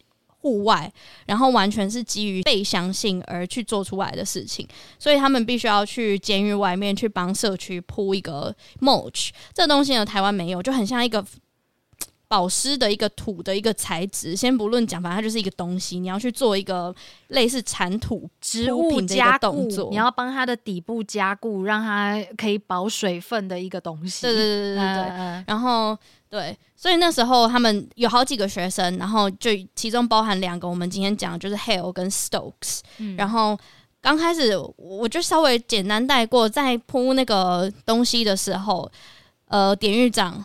[0.44, 0.92] 户外，
[1.26, 4.68] 然后完全是基于被相信而去做出来的事情，
[5.00, 11.26] 所以他们必须要去监狱外面去帮社区铺一个 m o c h 这东西呢，台湾没有，就很像一个。
[12.34, 16.00] 保湿的一个土的一个材质，先不论讲，反正它就是一个东西。
[16.00, 16.92] 你要去做一个
[17.28, 24.24] 类似铲土植物加动作，你要帮它的底部加固，让它可以保水分的一个东西。
[24.24, 25.44] 对对对对对，嗯。
[25.46, 25.96] 然后
[26.28, 32.80] 对，所以那时候他们有好几个学生，然后就其中包含两个，我们今天讲的就是 Hale 跟 Stokes。
[32.98, 33.16] 嗯。
[33.16, 33.56] 然后
[34.02, 38.92] 刚开始我就稍微简单带过，在铺那个东西的时候，
[39.50, 40.44] 呃，典狱长。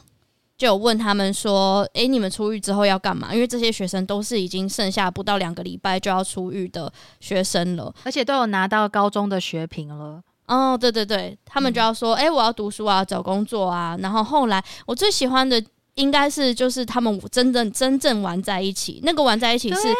[0.58, 3.32] 就有问他们说：“诶、欸，你们出狱之后要干嘛？
[3.32, 10.20] 因为这些学生都是已经剩下不到两个礼拜就要出狱的学生了，而且都有拿到高中的学评了。
[10.48, 13.96] 哦，对对对，他们就要说：诶、欸，我要读书啊，找工作啊。
[14.00, 15.62] 然后后来我最喜欢的
[15.94, 19.94] 应该是就是他们真正真正玩在一起，那个玩在一起是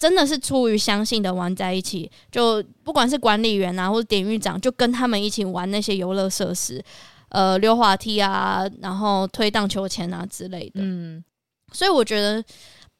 [0.00, 2.10] 真的是出于相信的玩在一起。
[2.32, 6.82] 就不管是管理员啊，或者典狱长，就跟他们一起玩那些游乐设施。”
[7.30, 10.80] 呃，溜滑梯啊，然后推荡秋千啊之类的。
[10.82, 11.24] 嗯，
[11.72, 12.44] 所以我觉得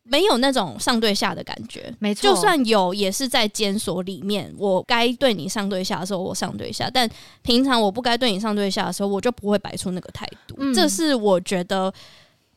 [0.04, 1.92] 没有那种上对下的感觉。
[1.98, 7.08] 没错，就算有，也是在监所里面，我该对你上对下的时候，我上对下；但
[7.42, 10.54] 平常我不该对你上对下的时候，我就不会摆出那个态度。
[10.58, 11.92] 嗯，这是我觉得，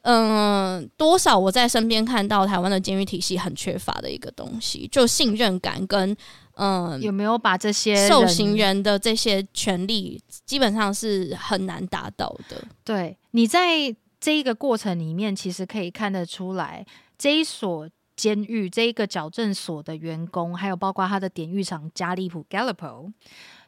[0.04, 6.16] 嗯、呃，多少我在身边看到台湾的监狱体系很缺乏的一个东西，就信任感跟。
[6.56, 12.64] 嗯，有没有把这些受刑人的这些权利，基本上是很难达到的。
[12.84, 16.86] 对，你在这一个过程里面，其实可以看得出来，
[17.18, 23.12] 这一所监狱、这一个矫正所的员工，还有包括他的典狱长加利普 （Gallipo），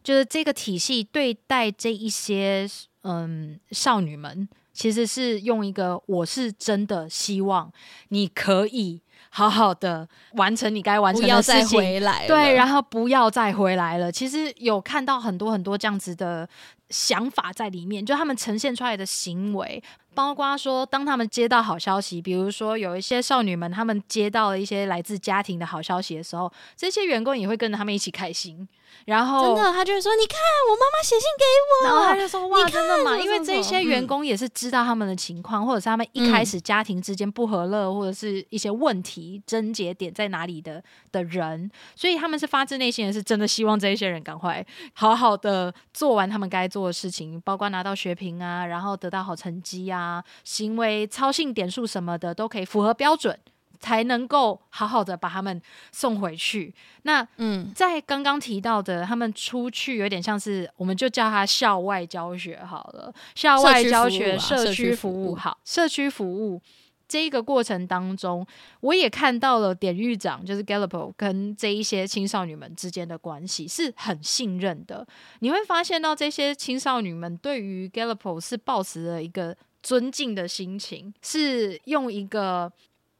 [0.04, 2.70] 就是这个体系对待这一些
[3.02, 7.74] 嗯少女们，其实是用一个“我是真的希望
[8.10, 9.02] 你可以”。
[9.36, 14.10] 好好的完成你该完成的事情，回来对，然后不要再回来了。
[14.10, 16.48] 其实有看到很多很多这样子的
[16.90, 19.84] 想法在里面，就他们呈现出来的行为。
[20.14, 28.66] 包括说，当他们接到好消息，比如说有一些少女们，他们接到了一些来自家庭的好消息的时候，这些员工也会跟着他们一起开心。
[29.06, 30.40] 然后真的，他就会说：“你看，
[30.70, 33.18] 我妈妈写信给我。”然后他就说：“哇，真的吗？
[33.18, 53.40] 因为这些员工也是知道他们的情况，嗯、或者是他们一开始家庭之间不和乐，或者是一些问题症结点在哪里的的人，所以他们是发自内心的是真的希望这一些人赶快好好的做完他们该做的事情，包括拿到学评啊，然后得到好成绩啊。”啊，行为操性点数什么的都可以符合标准，
[53.80, 55.62] 才能够好好的把他们
[55.92, 56.74] 送回去。
[57.04, 66.62] 那嗯，在刚刚提到的，他们出去有点像是，我们就叫他校外教学好了，校外教学、社区服务好，社区服务。
[67.08, 68.46] 这一个过程当中，
[68.80, 75.06] 我也看到了典狱长就是 Gallupo 跟这一些青少女们之间的关系是很信任的。
[75.40, 79.56] 你会发现到这些青少女们对于 Gallupo 是抱持了一个。
[79.86, 82.74] 尊敬的心情是用一个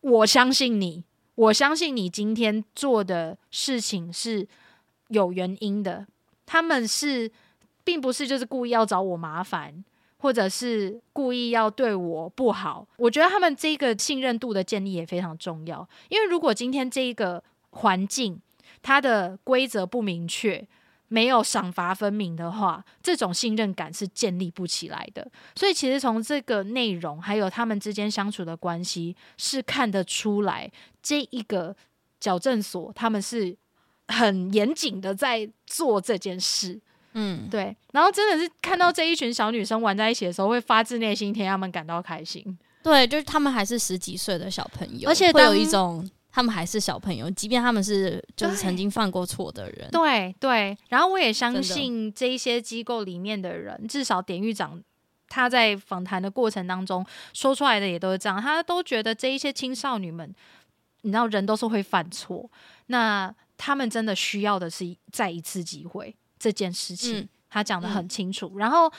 [0.06, 1.04] 我相信你，
[1.34, 4.48] 我相信你今天做的事情是
[5.08, 6.06] 有原因的。
[6.46, 7.32] 他们是
[7.84, 9.84] 并不是就是故意要找我麻烦，
[10.18, 12.88] 或者是故意要对我不好。
[12.98, 18.40] 我觉得他们这个信任度的建立也非常重要，因为如果今天这一个环境
[18.84, 20.68] 它的规则不明确。
[21.08, 25.30] 没有赏罚分明的话，这种信任感是建立不起来的。
[25.56, 30.72] 所以，其实从这个内容，还有他们之间相处的关系，是看得出来，
[31.04, 31.76] 这一个
[32.20, 33.56] 矫正所他们是
[34.08, 36.80] 很严谨的在做这件事。
[37.14, 37.76] 嗯，对。
[37.94, 42.58] 然后，真的是看到这一群小女生玩在一起的时候，会发自内心替他们感到开心。
[42.84, 46.10] 对，就是他们还是十几岁的小朋友，而且会有一种。
[46.36, 49.90] 他们还是小朋友，即便他们是就是曾经犯过错的人。
[49.90, 54.84] 对对，然后我也相信这一些机构里面的人，至少典狱长
[55.30, 60.30] 他在访谈的过程当中说出来的也都是这样，他都觉得这一些青少女们，
[61.04, 62.52] 你知道人都是会犯错，
[62.88, 68.92] 那他们真的需要的是再一次机会这件事情，嗯、他讲的很清楚，嗯、然后。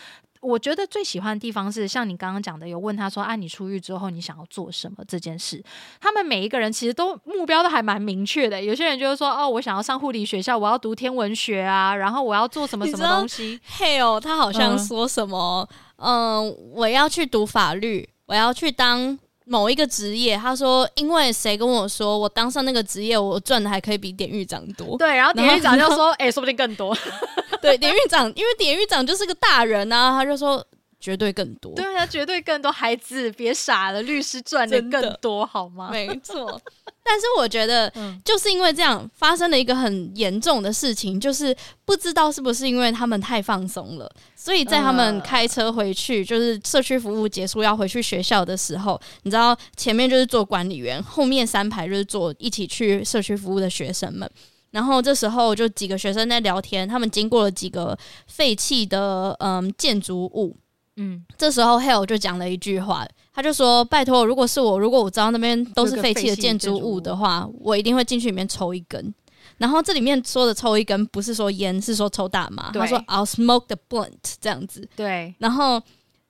[0.47, 5.63] 我觉得最喜欢的地方是，像你刚刚讲的，有问他说：“啊，你出狱之后你想要做什么？”这件事，
[6.01, 8.63] 他们每一个人其实都目标都还蛮明确的。
[8.63, 15.69] 有些人就是说：“哦，我想要上护理学校，我要读天文学啊，然后我要做什么什么东西。”嘿哦，他好像说什么
[15.99, 26.95] ：“嗯、呃，我要去读法律，我要去当某一个职业。”他说：“因为谁跟我说，我当上那个职业，我赚的还可以比典狱长多。”对，然后典狱长就说：“哎、欸，说不定更多。
[27.63, 30.65] ”对，典狱长，因为典狱长就是个大人啊，他就说
[31.01, 31.73] 绝对更多。
[31.75, 32.71] 对啊，绝对更多。
[32.71, 35.89] 孩子别傻了，律师赚的更多，好吗？
[35.91, 36.61] 没错。
[37.09, 37.93] 但是我觉得，
[38.25, 54.29] 就是因为这样发生了一个很严重的事情，就是不知道是不是因为他们太放松了，所以在他们开车回去，就是社区服务结束要回去学校的时候，你知道前面就是做管理员，后面三排就是坐一起去社区服务的学生们。
[54.73, 57.97] 然后这时候就几个学生在聊天，他们经过了几个
[58.27, 60.55] 废弃的嗯建筑物，
[60.97, 69.15] 嗯，这时候 Hale 就讲了一句话，他就说：“拜托，如果是我，如果我知道那边都是废弃的建筑物的话，我一定会进去里面抽一根。”
[69.59, 72.71] 然后这里面说的抽一根不是说烟，是说抽大麻。
[72.73, 74.89] 他说：“I'll smoke the blunt。”这样子。
[74.97, 75.35] 对。
[75.39, 75.81] 然后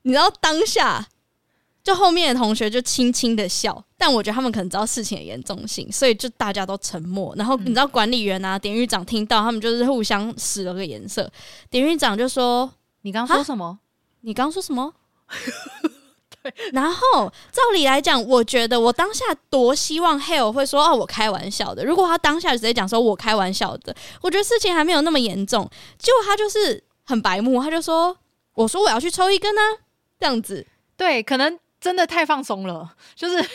[0.03, 1.07] 你知道当下。
[1.87, 7.33] 就后面的同学就轻轻的笑，但我觉得他们可能知道事情的严重性，所以就大家都沉默。
[7.37, 11.31] 然后你知道管理员啊、典狱长听到，他们就是互相使了个眼色。
[11.71, 12.69] 典狱长就说
[13.03, 13.79] ：“你刚说什么？
[14.27, 14.93] 你刚说什么？”
[16.43, 16.53] 对。
[16.73, 25.71] 然后照理来讲，我觉得我当下多希望 Hale 会说：“哦，我开玩笑的。”如果他当下直接讲说：“我开玩笑的”，我觉得事情还没有那么严重。
[25.99, 28.17] 结果他就是很白目，他就说
[28.55, 29.61] ：“我说我要去抽一根呢。”
[30.19, 30.67] 这样子，
[30.97, 31.59] 对，可能。
[31.79, 33.49] 真的太放松了， 就是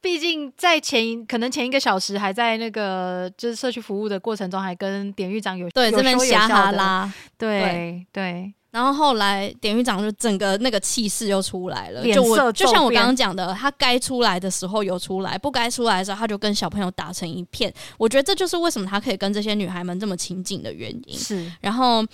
[0.00, 8.54] 毕竟在前可能前一个小时还在那个就是社区服务的过程中，还跟典狱长有对有这边瞎哈拉，对对，对。
[8.70, 17.72] 然后后来典狱长就整个那个气势又出来了，就我就像我刚刚讲的，他该出来的时候有出来，不该出来的时候他就跟小朋友打成一片。
[17.98, 21.18] 我觉得这就是为什么他可以跟这些女孩们这么亲近的原因。
[21.18, 22.04] 是，然后。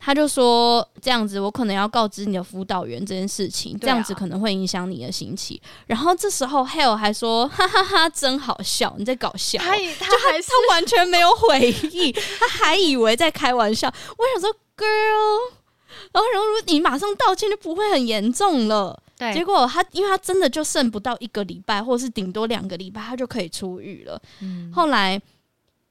[0.00, 5.60] 他就说这样子，我可能要告知你的辅导员这件事情，这样子可能会影响你的心情。
[5.88, 13.92] 然后这时候 Hale 还说：“哈哈哈，真好笑，你在搞笑。”他他还他完全没有悔意，他还以为在开玩笑。
[14.16, 15.52] 我想说，Girl，
[16.12, 19.00] 然后然后如果你马上道歉，就不会很严重了。
[19.16, 24.20] 对，结果他因为他真的就剩不到一个礼拜，或者是顶多两个礼拜，他就可以出狱了。
[24.40, 25.20] 嗯，后来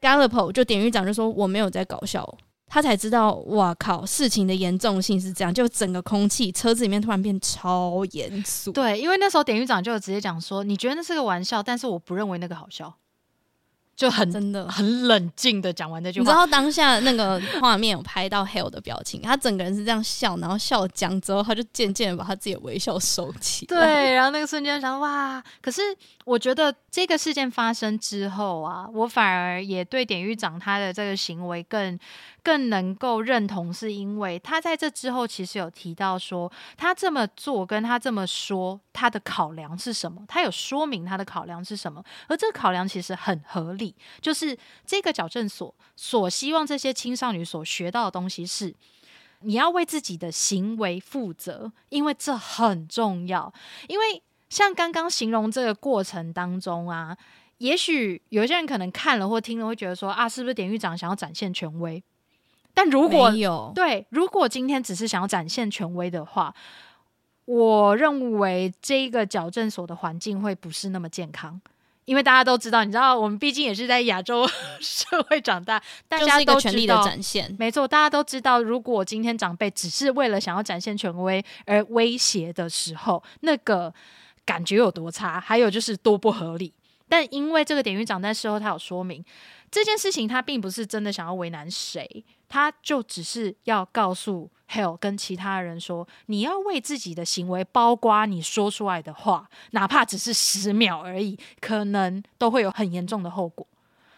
[0.02, 2.38] Gallupo 就典狱长就说：“我没有在搞笑。”
[2.70, 8.74] 他才知道，哇靠，事情的严重性是这样，就整个空气车子里面突然变超严肃。
[8.74, 12.94] 对，因为那时候典狱长就直接讲说，你觉得那是个玩笑，但是我不认为那个好笑。
[13.98, 23.66] 就很真的很冷静的讲完这句话，你知道当下那个画面有拍到 Hale 的表情，他整个人是这样笑，然后笑僵之后，他就渐渐把他自己的微笑收起。
[23.66, 25.82] 对，然后那个瞬间想哇，可是
[26.26, 32.00] 我觉得这个事件发生之后啊，我反而也对典狱长他的这个行为更。
[32.48, 40.24] 更能够认同，是因为他在这之后其实有提到说，他这么做跟他这么说，他的考量是什么？
[40.30, 42.02] 他有说明他的考量是什么？
[42.30, 48.74] 而这个考量其实很合理，就是这个矫正所所希望这些青少女所学到的东西是，
[49.42, 53.54] 你要为自己的行为负责，因为这很重要。
[53.90, 57.18] 因为像刚刚形容这个过程当中啊，
[57.58, 62.02] 也许有些人可能看了或听了会觉得说啊，是不是典狱长想要展现权威？
[62.78, 66.54] 但如果有对，如果今天只是想要展现权威的话，
[67.46, 71.60] 我认为这个矫正所的环境会不是那么健康，
[72.06, 74.48] 因为大家都知道，你知道，我们毕竟也是在亚洲
[74.80, 83.92] 社会长大，大家都权力的展现，没错，大家都知道，如果今天长辈只是为了想要展现权威而威胁的时候，那个
[84.46, 86.72] 感觉有多差，还有就是多不合理。
[87.10, 89.24] 但因为这个典狱长在事后他有说明
[89.70, 92.24] 这件事情，他并不是真的想要为难谁。
[92.50, 103.68] 他就只是要告诉 Hell 跟其他人说，你要为自己的行为，包括你说出来的话，哪怕只是十秒而已，可能都会有很严重的后果。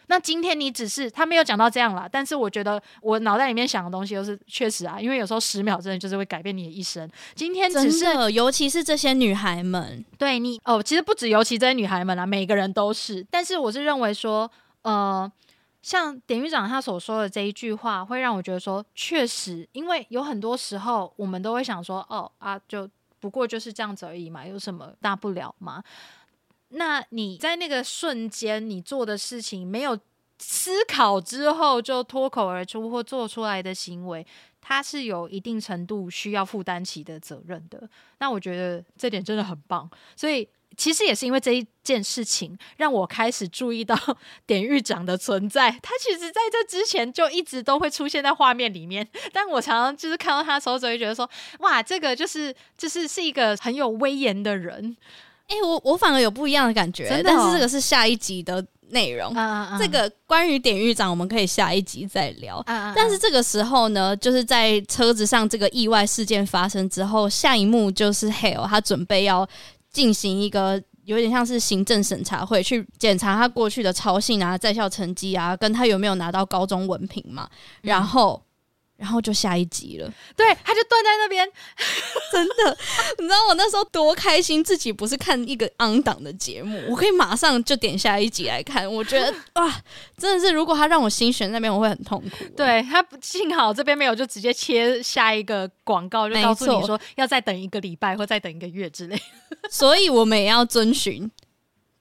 [0.05, 7.09] 那今天你只是他没有讲到这样啦，但是我觉得我脑袋里面想的东西都是确实啊，因为有时候十秒真的就是会改变你的一生。
[7.35, 13.25] 今天只是，尤其是这些女孩们，对你哦，其实不止尤其这些女孩们啦，每个人都是。
[13.29, 14.49] 但是我是认为说，
[14.83, 15.31] 呃。
[15.81, 22.87] 像典狱长他所说的这一句话，会让我觉得说，确实，因为有很多时候我们都会想说，哦啊，就
[23.21, 25.81] 不过就是这样子而已嘛，有什么大不了吗？
[26.67, 29.97] 那你在那个瞬间，你做的事情没有
[30.37, 34.27] 思考之后就脱口而出或做出来的行为，
[34.59, 37.89] 它是有一定程度需要负担起的责任的。
[38.19, 40.47] 那我觉得这点真的很棒，所以。
[40.79, 43.99] 其实也是因为这一件事情，让我开始注意到
[44.47, 45.69] 典狱长的存在。
[45.83, 54.95] 他其实在这之前就一直都会出现在画面里面，但我常常就是看到他的时候，就会觉得说：“哇，这个就是就是是一个很有威严的人。”
[55.49, 57.21] 哎，我我反而有不一样的感觉，哦？
[57.25, 59.35] 但是这个是下一集的内容。
[59.77, 62.63] 这个关于典狱长，我们可以下一集再聊。
[62.95, 69.45] 但是这个时候呢，就是在车子上这个意外事件发生之后，下一幕就是 Hale 他准备要。
[69.99, 77.49] 进行一个有点像是行政审查会，去检查他过去的操信啊、在校成绩啊，跟他有没有拿到高中文凭嘛，
[77.81, 78.41] 然后。
[78.99, 81.49] 然后就下一集了，对，他就断在那边，
[82.33, 82.77] 真的，
[83.17, 88.85] 你知道我那时候多开心，自己不是看一个 on 档的节目，我可以马上就点下一集来看。
[88.93, 89.81] 我觉得哇，
[90.17, 92.43] 真的是，如果他让我心悬那边，我会很痛苦。
[92.57, 99.17] 对，他幸好这边没有，就直接切下一个广告，就告诉你说要再等一个礼拜或再等一个月之类。
[99.69, 101.31] 所以我们也要遵循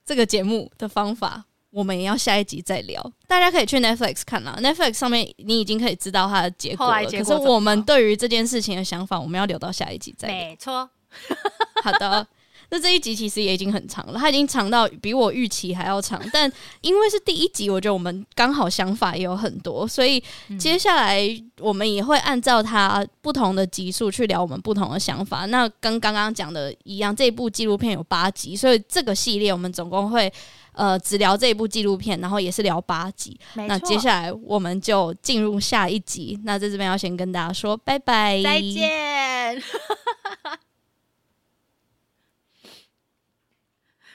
[0.05, 1.45] 这个节目的方法。
[1.71, 4.57] 我们也要下一集再聊，大家可以去 Netflix 看啦。
[4.59, 7.03] Netflix 上面你已经可以知道它的结果了。
[7.03, 10.35] 果可是我们对于这件事情的想法，我们要留到下一集再聊。
[10.35, 10.89] 没错。
[11.83, 12.27] 好的，
[12.69, 16.19] 那这一集其实也已经很长了，它已经长到比我预期还要长。
[16.33, 16.51] 但
[16.81, 20.23] 因为是第一集，我觉得我们刚好想法也有很多，所以
[20.59, 21.23] 接下来
[21.59, 25.45] 我们也会按照它不同的集数去聊我们不同的想法。
[25.45, 30.31] 那跟刚刚讲的一样，这一部纪录片有八集，所以这个系列我们总共会。
[30.79, 33.37] 呃，只聊这一部纪录片，然后也是聊八集。
[33.55, 36.39] 那接下来我们就进入下一集。
[36.45, 39.61] 那在这边要先跟大家说拜拜，再见。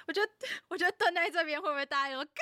[0.06, 0.32] 我觉得，
[0.68, 2.32] 我觉得蹲在这边会不会大家有看？